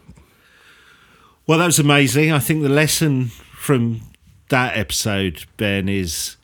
[1.45, 2.32] Well, that was amazing.
[2.32, 4.01] I think the lesson from
[4.49, 6.36] that episode, Ben, is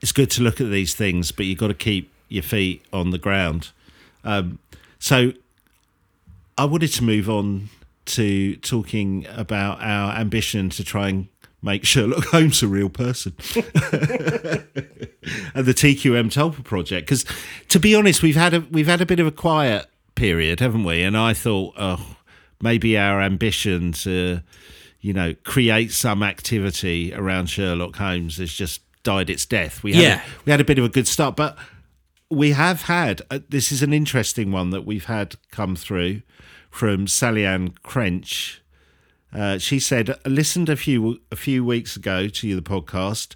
[0.00, 3.10] it's good to look at these things, but you've got to keep your feet on
[3.10, 3.70] the ground.
[4.24, 4.58] Um,
[4.98, 5.32] so
[6.56, 7.70] I wanted to move on
[8.06, 11.28] to talking about our ambition to try and
[11.62, 13.34] make Sherlock Holmes a real person
[15.54, 17.06] and the TQM Tulpa project.
[17.06, 17.24] Because
[17.68, 20.84] to be honest, we've had a we've had a bit of a quiet period, haven't
[20.84, 21.02] we?
[21.02, 22.16] And I thought, oh,
[22.60, 24.40] maybe our ambition to,
[25.00, 29.82] you know, create some activity around Sherlock Holmes has just died its death.
[29.82, 30.20] We had Yeah.
[30.20, 31.56] a, we had a bit of a good start, but
[32.30, 36.22] we have had uh, this is an interesting one that we've had come through
[36.70, 38.62] from Sally Ann Crench.
[39.32, 43.34] Uh, she said, "I listened a few a few weeks ago to the podcast,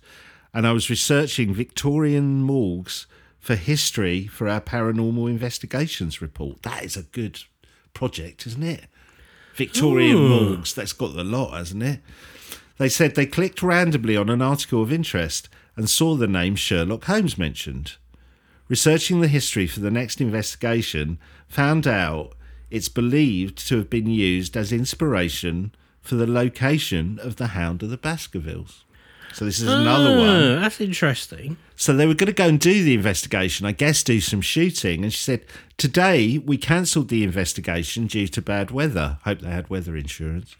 [0.53, 3.07] and I was researching Victorian morgues
[3.39, 6.63] for history for our paranormal investigations report.
[6.63, 7.41] That is a good
[7.95, 8.85] project, isn't it?
[9.55, 10.75] Victorian morgues.
[10.75, 12.01] That's got the lot, hasn't it?
[12.79, 17.05] They said they clicked randomly on an article of interest and saw the name Sherlock
[17.05, 17.97] Holmes mentioned.
[18.71, 21.19] Researching the history for the next investigation,
[21.49, 22.35] found out
[22.71, 27.91] it's believed to have been used as inspiration for the location of the Hound of
[27.91, 28.85] the Baskervilles.
[29.33, 30.29] So this is another one.
[30.29, 31.57] Oh, that's interesting.
[31.75, 35.03] So they were going to go and do the investigation, I guess do some shooting.
[35.03, 35.45] And she said,
[35.77, 39.19] Today we cancelled the investigation due to bad weather.
[39.25, 40.55] Hope they had weather insurance.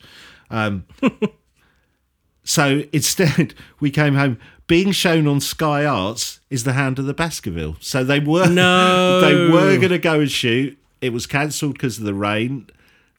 [0.51, 0.85] Um,
[2.45, 4.39] so instead, we came home.
[4.71, 7.77] Being shown on Sky Arts is the Hound of the Baskerville.
[7.81, 9.21] So they were No.
[9.21, 10.79] they were going to go and shoot.
[11.01, 12.69] It was cancelled because of the rain.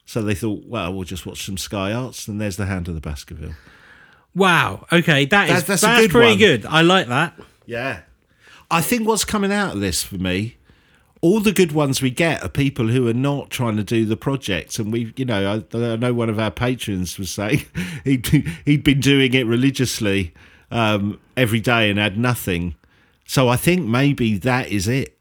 [0.06, 2.94] So they thought, well, we'll just watch some Sky Arts, and there's the Hound of
[2.94, 3.52] the Baskerville.
[4.34, 4.86] Wow.
[4.90, 6.38] Okay, that is That's- that's, that's good pretty one.
[6.38, 6.66] good.
[6.66, 7.38] I like that.
[7.66, 8.00] Yeah.
[8.70, 10.56] I think what's coming out of this for me,
[11.20, 14.16] all the good ones we get are people who are not trying to do the
[14.16, 14.78] project.
[14.78, 17.66] And we, you know, I, I know one of our patrons was saying
[18.04, 18.26] he'd,
[18.64, 20.32] he'd been doing it religiously
[20.72, 22.74] um, every day and had nothing.
[23.26, 25.16] So I think maybe that is it.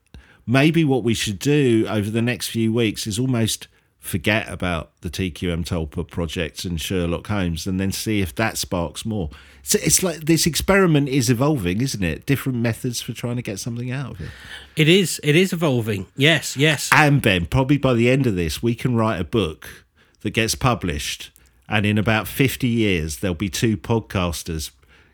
[0.47, 3.67] Maybe what we should do over the next few weeks is almost
[3.99, 9.05] forget about the TQM Tulpa project and Sherlock Holmes and then see if that sparks
[9.05, 9.29] more.
[9.61, 12.25] So it's like this experiment is evolving, isn't it?
[12.25, 14.29] Different methods for trying to get something out of it.
[14.75, 15.21] It is.
[15.23, 16.07] It is evolving.
[16.17, 16.57] Yes.
[16.57, 16.89] Yes.
[16.91, 19.85] And Ben, probably by the end of this, we can write a book
[20.21, 21.29] that gets published,
[21.69, 24.71] and in about 50 years, there'll be two podcasters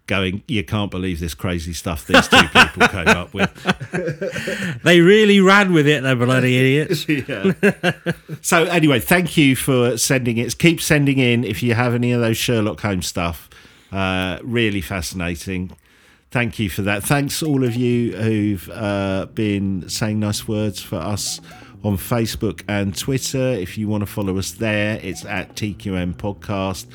[0.07, 3.51] going, You can't believe this crazy stuff these two people came up with.
[4.83, 7.07] They really ran with it, the bloody idiots.
[7.09, 8.35] yeah.
[8.41, 10.57] so anyway, thank you for sending it.
[10.57, 13.49] Keep sending in if you have any of those Sherlock Holmes stuff.
[13.91, 15.71] Uh, really fascinating.
[16.31, 17.03] Thank you for that.
[17.03, 21.41] Thanks all of you who've uh, been saying nice words for us
[21.83, 23.53] on Facebook and Twitter.
[23.53, 26.85] If you want to follow us there, it's at TQM Podcast.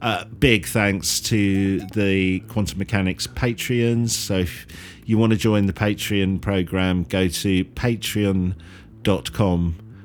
[0.00, 4.10] Uh, big thanks to the Quantum Mechanics Patreons.
[4.10, 4.66] So if
[5.06, 8.54] you want to join the Patreon program, go to patreon.com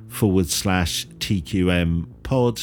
[0.09, 2.61] forward slash TQM pod.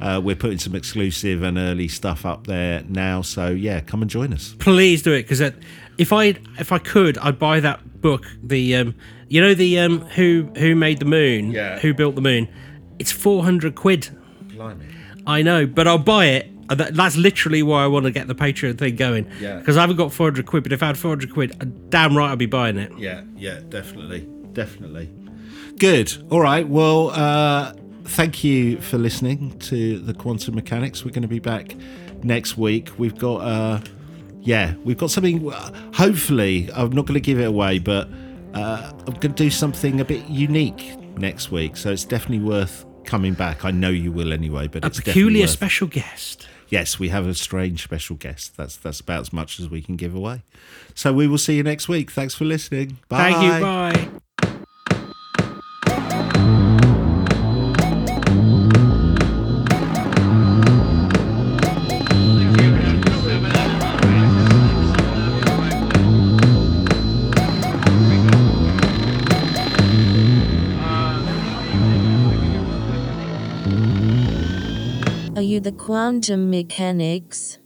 [0.00, 3.22] Uh, we're putting some exclusive and early stuff up there now.
[3.22, 4.54] So yeah, come and join us.
[4.58, 5.40] Please do it because
[5.98, 8.26] if I if I could, I'd buy that book.
[8.42, 8.94] The um,
[9.28, 11.52] you know the um, who who made the moon?
[11.52, 11.78] Yeah.
[11.78, 12.48] Who built the moon?
[12.98, 14.10] It's four hundred quid.
[14.48, 14.86] Blimey.
[15.26, 16.50] I know, but I'll buy it.
[16.68, 19.26] Uh, that- That's literally why I want to get the Patreon thing going.
[19.40, 19.58] Yeah.
[19.58, 22.30] Because I haven't got 400 quid, but if I had 400 quid, uh, damn right
[22.32, 22.92] I'd be buying it.
[22.98, 25.10] Yeah, yeah, definitely, definitely.
[25.78, 26.16] Good.
[26.30, 26.66] All right.
[26.66, 27.72] Well, uh,
[28.04, 31.04] thank you for listening to the Quantum Mechanics.
[31.04, 31.74] We're going to be back
[32.22, 32.90] next week.
[32.98, 33.80] We've got, uh,
[34.40, 35.52] yeah, we've got something.
[35.52, 38.08] uh, Hopefully, I'm not going to give it away, but
[38.54, 41.76] uh, I'm going to do something a bit unique next week.
[41.76, 43.64] So it's definitely worth coming back.
[43.64, 46.48] I know you will anyway, but A it's peculiar worth- special guest.
[46.68, 48.56] Yes, we have a strange special guest.
[48.56, 50.42] That's that's about as much as we can give away.
[50.94, 52.10] So we will see you next week.
[52.10, 52.98] Thanks for listening.
[53.08, 53.32] Bye.
[53.32, 53.60] Thank you.
[53.60, 54.20] Bye.
[75.66, 77.58] The quantum mechanics?